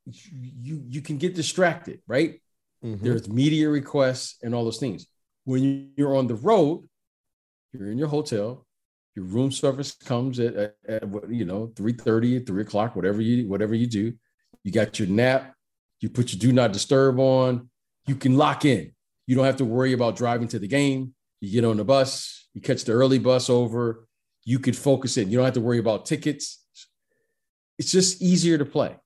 you, 0.07 0.85
you 0.89 1.01
can 1.01 1.19
get 1.19 1.35
distracted, 1.35 2.01
right? 2.07 2.41
Mhm. 2.85 3.01
there's 3.01 3.29
media 3.29 3.71
requests 3.71 4.37
and 4.43 4.55
all 4.55 4.65
those 4.65 4.79
things. 4.79 5.07
When 5.45 5.93
you're 5.97 6.15
on 6.15 6.27
the 6.27 6.35
road, 6.35 6.87
you're 7.73 7.91
in 7.91 7.97
your 7.97 8.09
hotel, 8.09 8.67
your 9.15 9.25
room 9.25 9.51
service 9.51 9.93
comes 9.93 10.39
at, 10.39 10.55
at, 10.55 10.75
at 10.87 11.31
you 11.31 11.47
know, 11.47 11.69
3:30, 11.69 12.47
3 12.47 12.63
o'clock, 12.63 12.95
whatever 12.95 13.23
you 13.23 13.49
whatever 13.49 13.75
you 13.75 13.87
do. 13.87 14.13
You 14.65 14.73
got 14.73 14.99
your 14.99 15.09
nap, 15.09 15.55
you 16.01 16.11
put 16.11 16.33
your 16.33 16.41
do 16.41 16.53
not 16.53 16.73
disturb 16.73 17.19
on, 17.19 17.71
you 18.07 18.17
can 18.17 18.37
lock 18.37 18.65
in. 18.65 18.93
You 19.27 19.37
don't 19.37 19.47
have 19.47 19.57
to 19.57 19.65
worry 19.65 19.95
about 19.95 20.17
driving 20.17 20.49
to 20.49 20.59
the 20.59 20.69
game. 20.69 21.15
You 21.41 21.51
get 21.51 21.65
on 21.65 21.79
the 21.79 21.85
bus, 21.85 22.49
you 22.53 22.61
catch 22.61 22.85
the 22.85 22.93
early 22.93 23.19
bus 23.19 23.49
over, 23.49 24.07
you 24.45 24.59
could 24.59 24.77
focus 24.77 25.17
in. 25.17 25.31
You 25.31 25.39
don't 25.39 25.45
have 25.47 25.55
to 25.55 25.61
worry 25.61 25.79
about 25.79 26.05
tickets. 26.07 26.63
It's 27.79 27.91
just 27.93 28.21
easier 28.21 28.59
to 28.59 28.65
play. 28.65 28.97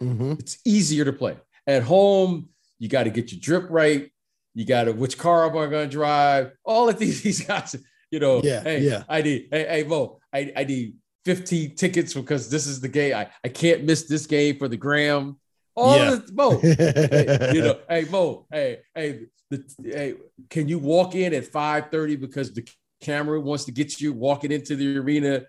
Mhm. 0.00 0.38
It's 0.40 0.58
easier 0.64 1.04
to 1.04 1.12
play. 1.12 1.36
At 1.66 1.82
home, 1.82 2.48
you 2.78 2.88
got 2.88 3.04
to 3.04 3.10
get 3.10 3.30
your 3.32 3.40
drip 3.40 3.70
right. 3.70 4.10
You 4.54 4.64
got 4.64 4.84
to 4.84 4.92
which 4.92 5.18
car 5.18 5.44
am 5.48 5.56
I 5.56 5.66
going 5.66 5.88
to 5.88 5.92
drive? 5.92 6.52
All 6.64 6.88
of 6.88 6.98
these 6.98 7.22
these 7.26 7.44
guys, 7.44 7.76
you 8.10 8.18
know. 8.18 8.40
Yeah, 8.42 8.62
Hey, 8.62 8.80
yeah. 8.80 9.04
I 9.08 9.22
need. 9.22 9.48
Hey, 9.50 9.66
hey, 9.68 9.84
Mo, 9.84 10.18
I, 10.32 10.52
I 10.56 10.64
need 10.64 10.94
15 11.24 11.76
tickets 11.76 12.14
because 12.14 12.48
this 12.50 12.66
is 12.66 12.80
the 12.80 12.88
game. 12.88 13.14
I, 13.14 13.28
I 13.44 13.48
can't 13.48 13.84
miss 13.84 14.04
this 14.04 14.26
game 14.26 14.58
for 14.58 14.68
the 14.68 14.76
gram. 14.76 15.38
All 15.76 15.96
Yeah. 15.96 16.10
this, 16.16 16.32
Mo. 16.32 16.58
hey, 16.62 17.50
you 17.54 17.62
know, 17.62 17.78
hey 17.88 18.04
Mo, 18.10 18.46
hey, 18.50 18.78
hey, 18.94 19.20
the, 19.50 19.64
hey, 19.84 20.14
can 20.48 20.66
you 20.68 20.78
walk 20.78 21.14
in 21.14 21.32
at 21.34 21.44
5:30 21.44 22.18
because 22.20 22.52
the 22.52 22.66
camera 23.00 23.40
wants 23.40 23.64
to 23.66 23.72
get 23.72 24.00
you 24.00 24.12
walking 24.12 24.50
into 24.52 24.76
the 24.76 24.96
arena 24.98 25.42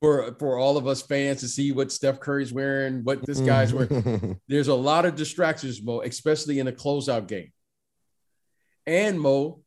for 0.00 0.34
for 0.38 0.58
all 0.58 0.76
of 0.76 0.86
us 0.86 1.02
fans 1.02 1.40
to 1.40 1.48
see 1.48 1.72
what 1.72 1.92
Steph 1.92 2.20
Curry's 2.20 2.52
wearing, 2.52 3.04
what 3.04 3.24
this 3.24 3.40
guy's 3.40 3.72
wearing. 3.72 3.88
Mhm. 3.90 4.40
There's 4.48 4.68
a 4.68 4.74
lot 4.74 5.04
of 5.06 5.14
distractions, 5.16 5.82
Mo, 5.82 6.00
especially 6.02 6.58
in 6.58 6.68
a 6.68 6.72
closeout 6.72 7.26
game. 7.28 7.52
And 8.86 9.20
Mo, 9.20 9.62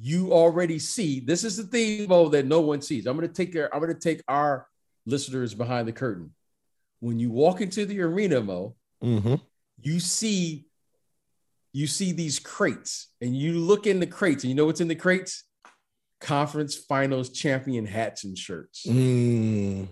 you 0.00 0.32
already 0.32 0.78
see 0.78 1.20
this 1.20 1.44
is 1.44 1.56
the 1.56 1.64
thing, 1.64 2.08
Mo, 2.08 2.28
that 2.28 2.46
no 2.46 2.60
one 2.60 2.80
sees. 2.80 3.06
I'm 3.06 3.16
gonna 3.16 3.28
take 3.28 3.52
care, 3.52 3.74
I'm 3.74 3.80
gonna 3.80 3.94
take 3.94 4.22
our 4.28 4.66
listeners 5.06 5.54
behind 5.54 5.88
the 5.88 5.92
curtain. 5.92 6.34
When 7.00 7.18
you 7.18 7.30
walk 7.30 7.60
into 7.60 7.86
the 7.86 8.00
arena, 8.02 8.40
Mo, 8.40 8.76
Mhm. 9.02 9.40
you 9.82 10.00
see 10.00 10.64
you 11.74 11.86
see 11.86 12.12
these 12.12 12.38
crates 12.38 13.08
and 13.20 13.36
you 13.36 13.52
look 13.58 13.86
in 13.86 14.00
the 14.00 14.06
crates 14.06 14.42
and 14.42 14.48
you 14.48 14.54
know 14.54 14.64
what's 14.64 14.80
in 14.80 14.88
the 14.88 14.94
crates 14.94 15.44
conference 16.20 16.74
finals 16.76 17.30
champion 17.30 17.86
hats 17.86 18.24
and 18.24 18.36
shirts 18.36 18.84
Mm. 18.86 19.88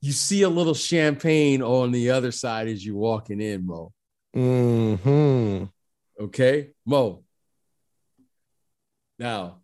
you 0.00 0.12
see 0.12 0.42
a 0.42 0.48
little 0.48 0.74
champagne 0.74 1.62
on 1.62 1.92
the 1.92 2.10
other 2.10 2.32
side 2.32 2.66
as 2.68 2.84
you're 2.84 2.96
walking 2.96 3.40
in 3.40 3.66
mo 3.66 3.92
Mhm. 4.34 5.70
okay 6.20 6.70
mo 6.84 7.22
now 9.18 9.60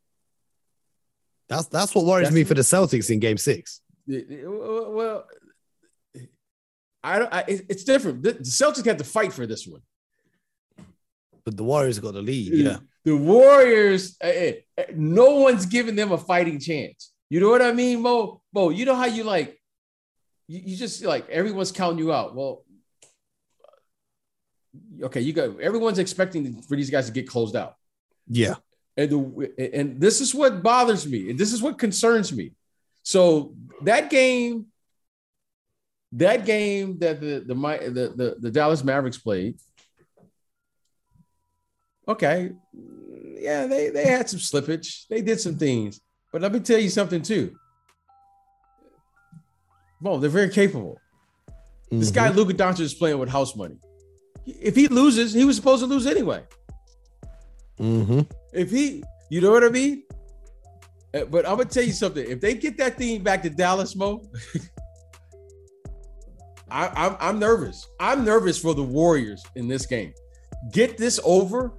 That's 1.49 1.67
that's 1.69 1.95
what 1.95 2.05
worries 2.07 2.29
That's- 2.29 2.35
me 2.35 2.45
for 2.45 2.55
the 2.55 2.63
Celtics 2.63 3.11
in 3.11 3.19
Game 3.21 3.37
Six. 3.37 3.81
well 4.07 5.27
I 7.05 7.19
don't. 7.19 7.33
I, 7.35 7.45
it's 7.49 7.83
different. 7.85 8.23
The 8.23 8.33
the 8.35 8.45
Celtics 8.45 8.85
had 8.87 8.99
to 8.99 9.05
fight 9.05 9.33
for 9.33 9.45
this 9.45 9.67
one. 9.67 9.83
But 11.45 11.57
the 11.57 11.65
Warriors 11.65 11.99
got 11.99 12.15
the 12.15 12.23
lead. 12.23 12.53
Yeah. 12.55 12.79
The 13.05 13.17
Warriors, 13.17 14.17
eh, 14.21 14.55
eh, 14.79 14.85
no 14.95 15.37
one's 15.41 15.67
giving 15.67 15.97
them 15.97 16.13
a 16.13 16.19
fighting 16.19 16.61
chance. 16.61 17.13
You 17.29 17.41
know 17.41 17.51
what 17.51 17.63
I 17.63 17.73
mean, 17.73 18.01
Mo? 18.03 18.43
Mo, 18.53 18.71
you 18.71 18.85
know 18.85 18.95
how 18.95 19.07
you 19.07 19.25
like, 19.25 19.59
you, 20.47 20.61
you 20.67 20.77
just 20.77 21.05
like 21.05 21.29
everyone's 21.29 21.73
counting 21.73 21.99
you 21.99 22.13
out. 22.13 22.35
Well, 22.37 22.65
okay, 25.03 25.21
you 25.21 25.33
got 25.33 25.61
everyone's 25.61 25.99
expecting 25.99 26.63
for 26.63 26.77
these 26.77 26.91
guys 26.91 27.07
to 27.07 27.13
get 27.13 27.29
closed 27.29 27.57
out. 27.57 27.77
Yeah. 28.29 28.57
And 28.97 29.11
the, 29.11 29.71
and 29.75 30.01
this 30.01 30.21
is 30.21 30.35
what 30.35 30.63
bothers 30.63 31.07
me, 31.07 31.31
and 31.31 31.39
this 31.39 31.53
is 31.53 31.63
what 31.63 31.79
concerns 31.79 32.33
me. 32.33 32.53
So 33.03 33.55
that 33.83 34.11
game, 34.11 34.67
that 36.13 36.45
game 36.45 36.99
that 36.99 37.21
the 37.21 37.41
the 37.47 37.55
the, 37.55 38.13
the, 38.15 38.37
the 38.39 38.51
Dallas 38.51 38.85
Mavericks 38.85 39.17
played, 39.17 39.57
okay, 42.09 42.53
yeah, 43.39 43.67
they 43.67 43.91
they 43.91 44.07
had 44.07 44.29
some 44.29 44.41
slippage, 44.41 45.07
they 45.09 45.23
did 45.23 45.41
some 45.41 45.57
things, 45.57 46.01
but 46.33 46.43
let 46.43 46.53
me 46.53 46.61
tell 46.61 46.79
you 46.79 46.91
something 46.91 47.23
too. 47.23 47.55
Well, 50.01 50.19
they're 50.19 50.31
very 50.31 50.51
capable. 50.51 50.99
Mm-hmm. 51.49 52.01
This 52.01 52.11
guy 52.11 52.29
mm-hmm. 52.29 52.39
Luka 52.39 52.55
Doncic 52.55 52.81
is 52.81 52.95
playing 52.95 53.19
with 53.19 53.29
house 53.29 53.55
money. 53.55 53.77
If 54.47 54.75
he 54.75 54.89
loses, 54.89 55.33
he 55.33 55.45
was 55.45 55.57
supposed 55.57 55.83
to 55.83 55.87
lose 55.87 56.07
anyway. 56.07 56.43
Mm-hmm. 57.79 58.21
If 58.53 58.71
he, 58.71 59.05
you 59.31 59.41
know 59.41 59.51
what 59.51 59.63
I 59.63 59.69
mean? 59.69 60.03
Uh, 61.15 61.25
but 61.27 61.47
I'm 61.47 61.57
gonna 61.57 61.69
tell 61.69 61.85
you 61.85 61.93
something. 61.93 62.29
If 62.29 62.41
they 62.41 62.55
get 62.55 62.77
that 62.79 62.97
thing 62.97 63.23
back 63.23 63.43
to 63.43 63.51
Dallas, 63.51 63.95
Mo, 63.95 64.25
I, 66.71 66.89
I'm 66.89 67.17
I'm 67.21 67.39
nervous. 67.39 67.87
I'm 68.01 68.25
nervous 68.25 68.59
for 68.59 68.75
the 68.75 68.83
Warriors 68.83 69.45
in 69.55 69.69
this 69.69 69.85
game. 69.85 70.15
Get 70.73 70.97
this 70.97 71.21
over, 71.25 71.73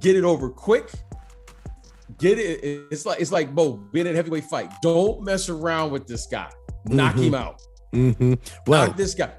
get 0.00 0.16
it 0.16 0.24
over 0.24 0.48
quick. 0.50 0.90
Get 2.18 2.38
it. 2.38 2.86
It's 2.90 3.06
like 3.06 3.20
it's 3.20 3.32
like 3.32 3.52
Mo 3.52 3.72
being 3.92 4.06
in 4.06 4.12
a 4.12 4.16
heavyweight 4.16 4.44
fight. 4.44 4.70
Don't 4.82 5.24
mess 5.24 5.48
around 5.48 5.90
with 5.90 6.06
this 6.06 6.26
guy. 6.26 6.50
Knock 6.86 7.14
mm-hmm. 7.14 7.22
him 7.22 7.34
out. 7.34 7.62
Mm-hmm. 7.92 8.34
Well, 8.66 8.88
Knock 8.88 8.96
this 8.96 9.14
guy. 9.14 9.32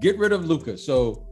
Get 0.00 0.18
rid 0.18 0.32
of 0.32 0.44
Luka. 0.44 0.76
So 0.76 1.26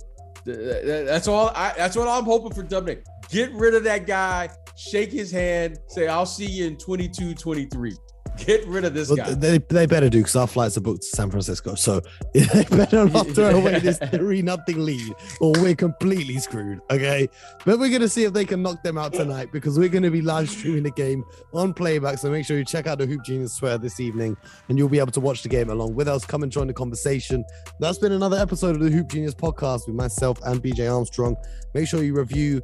that's 0.44 1.28
all. 1.28 1.50
I, 1.54 1.74
that's 1.76 1.96
what 1.96 2.08
I'm 2.08 2.24
hoping 2.24 2.52
for 2.52 2.62
Dominic. 2.62 3.04
Get 3.28 3.52
rid 3.52 3.74
of 3.74 3.84
that 3.84 4.06
guy 4.06 4.48
shake 4.76 5.10
his 5.10 5.30
hand, 5.30 5.78
say, 5.88 6.06
I'll 6.06 6.26
see 6.26 6.46
you 6.46 6.66
in 6.66 6.76
22, 6.76 7.34
23. 7.34 7.94
Get 8.38 8.66
rid 8.66 8.84
of 8.84 8.94
this 8.94 9.08
well, 9.08 9.16
guy. 9.16 9.34
They, 9.34 9.58
they 9.58 9.86
better 9.86 10.08
do 10.08 10.18
because 10.18 10.36
our 10.36 10.46
flights 10.46 10.76
are 10.76 10.80
booked 10.80 11.02
to 11.02 11.08
San 11.08 11.30
Francisco. 11.30 11.74
So 11.74 12.00
they 12.34 12.64
better 12.64 13.08
not 13.08 13.28
throw 13.28 13.50
away 13.50 13.78
this 13.80 13.98
3 13.98 14.42
nothing 14.42 14.84
lead 14.84 15.14
or 15.40 15.52
we're 15.60 15.74
completely 15.74 16.38
screwed. 16.38 16.80
Okay. 16.90 17.28
But 17.64 17.78
we're 17.78 17.88
going 17.88 18.02
to 18.02 18.08
see 18.08 18.24
if 18.24 18.32
they 18.32 18.44
can 18.44 18.62
knock 18.62 18.82
them 18.82 18.98
out 18.98 19.12
tonight 19.12 19.50
because 19.52 19.78
we're 19.78 19.88
going 19.88 20.02
to 20.02 20.10
be 20.10 20.22
live 20.22 20.50
streaming 20.50 20.82
the 20.82 20.90
game 20.90 21.24
on 21.52 21.72
playback. 21.72 22.18
So 22.18 22.30
make 22.30 22.44
sure 22.44 22.58
you 22.58 22.64
check 22.64 22.86
out 22.86 22.98
the 22.98 23.06
Hoop 23.06 23.24
Genius 23.24 23.54
Swear 23.54 23.78
this 23.78 24.00
evening 24.00 24.36
and 24.68 24.78
you'll 24.78 24.88
be 24.88 24.98
able 24.98 25.12
to 25.12 25.20
watch 25.20 25.42
the 25.42 25.48
game 25.48 25.70
along 25.70 25.94
with 25.94 26.08
us. 26.08 26.24
Come 26.24 26.42
and 26.42 26.52
join 26.52 26.66
the 26.66 26.74
conversation. 26.74 27.44
That's 27.80 27.98
been 27.98 28.12
another 28.12 28.38
episode 28.38 28.76
of 28.76 28.82
the 28.82 28.90
Hoop 28.90 29.08
Genius 29.08 29.34
podcast 29.34 29.86
with 29.86 29.96
myself 29.96 30.38
and 30.44 30.62
BJ 30.62 30.92
Armstrong. 30.92 31.36
Make 31.74 31.88
sure 31.88 32.02
you 32.02 32.14
review 32.14 32.62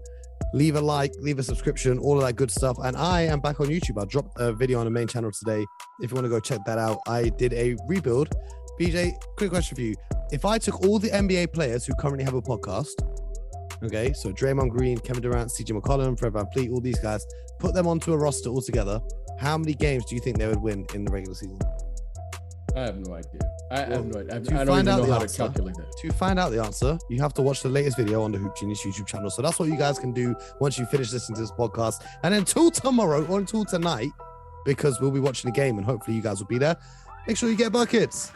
leave 0.52 0.76
a 0.76 0.80
like, 0.80 1.12
leave 1.18 1.38
a 1.38 1.42
subscription, 1.42 1.98
all 1.98 2.18
of 2.18 2.24
that 2.26 2.34
good 2.34 2.50
stuff. 2.50 2.76
And 2.82 2.96
I 2.96 3.22
am 3.22 3.40
back 3.40 3.60
on 3.60 3.68
YouTube. 3.68 4.00
I 4.00 4.04
dropped 4.04 4.38
a 4.40 4.52
video 4.52 4.78
on 4.78 4.84
the 4.84 4.90
main 4.90 5.08
channel 5.08 5.30
today. 5.30 5.64
If 6.00 6.10
you 6.10 6.14
want 6.14 6.24
to 6.24 6.30
go 6.30 6.40
check 6.40 6.60
that 6.66 6.78
out, 6.78 6.98
I 7.06 7.30
did 7.30 7.52
a 7.54 7.76
rebuild. 7.86 8.28
BJ, 8.80 9.12
quick 9.36 9.50
question 9.50 9.76
for 9.76 9.82
you. 9.82 9.94
If 10.30 10.44
I 10.44 10.58
took 10.58 10.80
all 10.86 10.98
the 10.98 11.10
NBA 11.10 11.52
players 11.52 11.84
who 11.84 11.94
currently 11.94 12.24
have 12.24 12.34
a 12.34 12.42
podcast, 12.42 12.92
okay, 13.84 14.12
so 14.12 14.32
Draymond 14.32 14.70
Green, 14.70 14.98
Kevin 14.98 15.22
Durant, 15.22 15.50
CJ 15.50 15.78
McCollum, 15.78 16.18
Fred 16.18 16.32
VanVleet, 16.32 16.72
all 16.72 16.80
these 16.80 16.98
guys, 16.98 17.26
put 17.58 17.74
them 17.74 17.86
onto 17.86 18.12
a 18.12 18.16
roster 18.16 18.48
altogether, 18.48 19.00
how 19.38 19.58
many 19.58 19.74
games 19.74 20.04
do 20.06 20.14
you 20.14 20.20
think 20.20 20.38
they 20.38 20.46
would 20.46 20.60
win 20.60 20.86
in 20.94 21.04
the 21.04 21.12
regular 21.12 21.34
season? 21.34 21.58
I 22.74 22.80
have 22.80 22.96
no 22.98 23.14
idea. 23.14 23.40
I, 23.70 23.74
well, 23.74 23.90
have 23.90 24.06
no 24.06 24.20
idea. 24.20 24.32
I, 24.32 24.36
I 24.36 24.64
don't 24.64 24.78
even 24.78 24.84
know 24.86 25.12
how 25.12 25.20
answer, 25.20 25.36
to 25.36 25.42
calculate 25.42 25.76
that. 25.76 25.92
To 25.98 26.12
find 26.12 26.38
out 26.38 26.52
the 26.52 26.62
answer, 26.62 26.98
you 27.10 27.20
have 27.20 27.34
to 27.34 27.42
watch 27.42 27.62
the 27.62 27.68
latest 27.68 27.96
video 27.96 28.22
on 28.22 28.32
the 28.32 28.38
Hoop 28.38 28.56
Genius 28.56 28.84
YouTube 28.84 29.06
channel. 29.06 29.30
So 29.30 29.42
that's 29.42 29.58
what 29.58 29.68
you 29.68 29.76
guys 29.76 29.98
can 29.98 30.12
do 30.12 30.34
once 30.60 30.78
you 30.78 30.86
finish 30.86 31.12
listening 31.12 31.36
to 31.36 31.42
this 31.42 31.52
podcast. 31.52 32.04
And 32.22 32.34
until 32.34 32.70
tomorrow 32.70 33.24
or 33.26 33.38
until 33.38 33.64
tonight, 33.64 34.10
because 34.64 35.00
we'll 35.00 35.10
be 35.10 35.20
watching 35.20 35.50
the 35.50 35.54
game 35.54 35.76
and 35.76 35.84
hopefully 35.84 36.16
you 36.16 36.22
guys 36.22 36.38
will 36.38 36.46
be 36.46 36.58
there, 36.58 36.76
make 37.26 37.36
sure 37.36 37.48
you 37.50 37.56
get 37.56 37.72
buckets. 37.72 38.32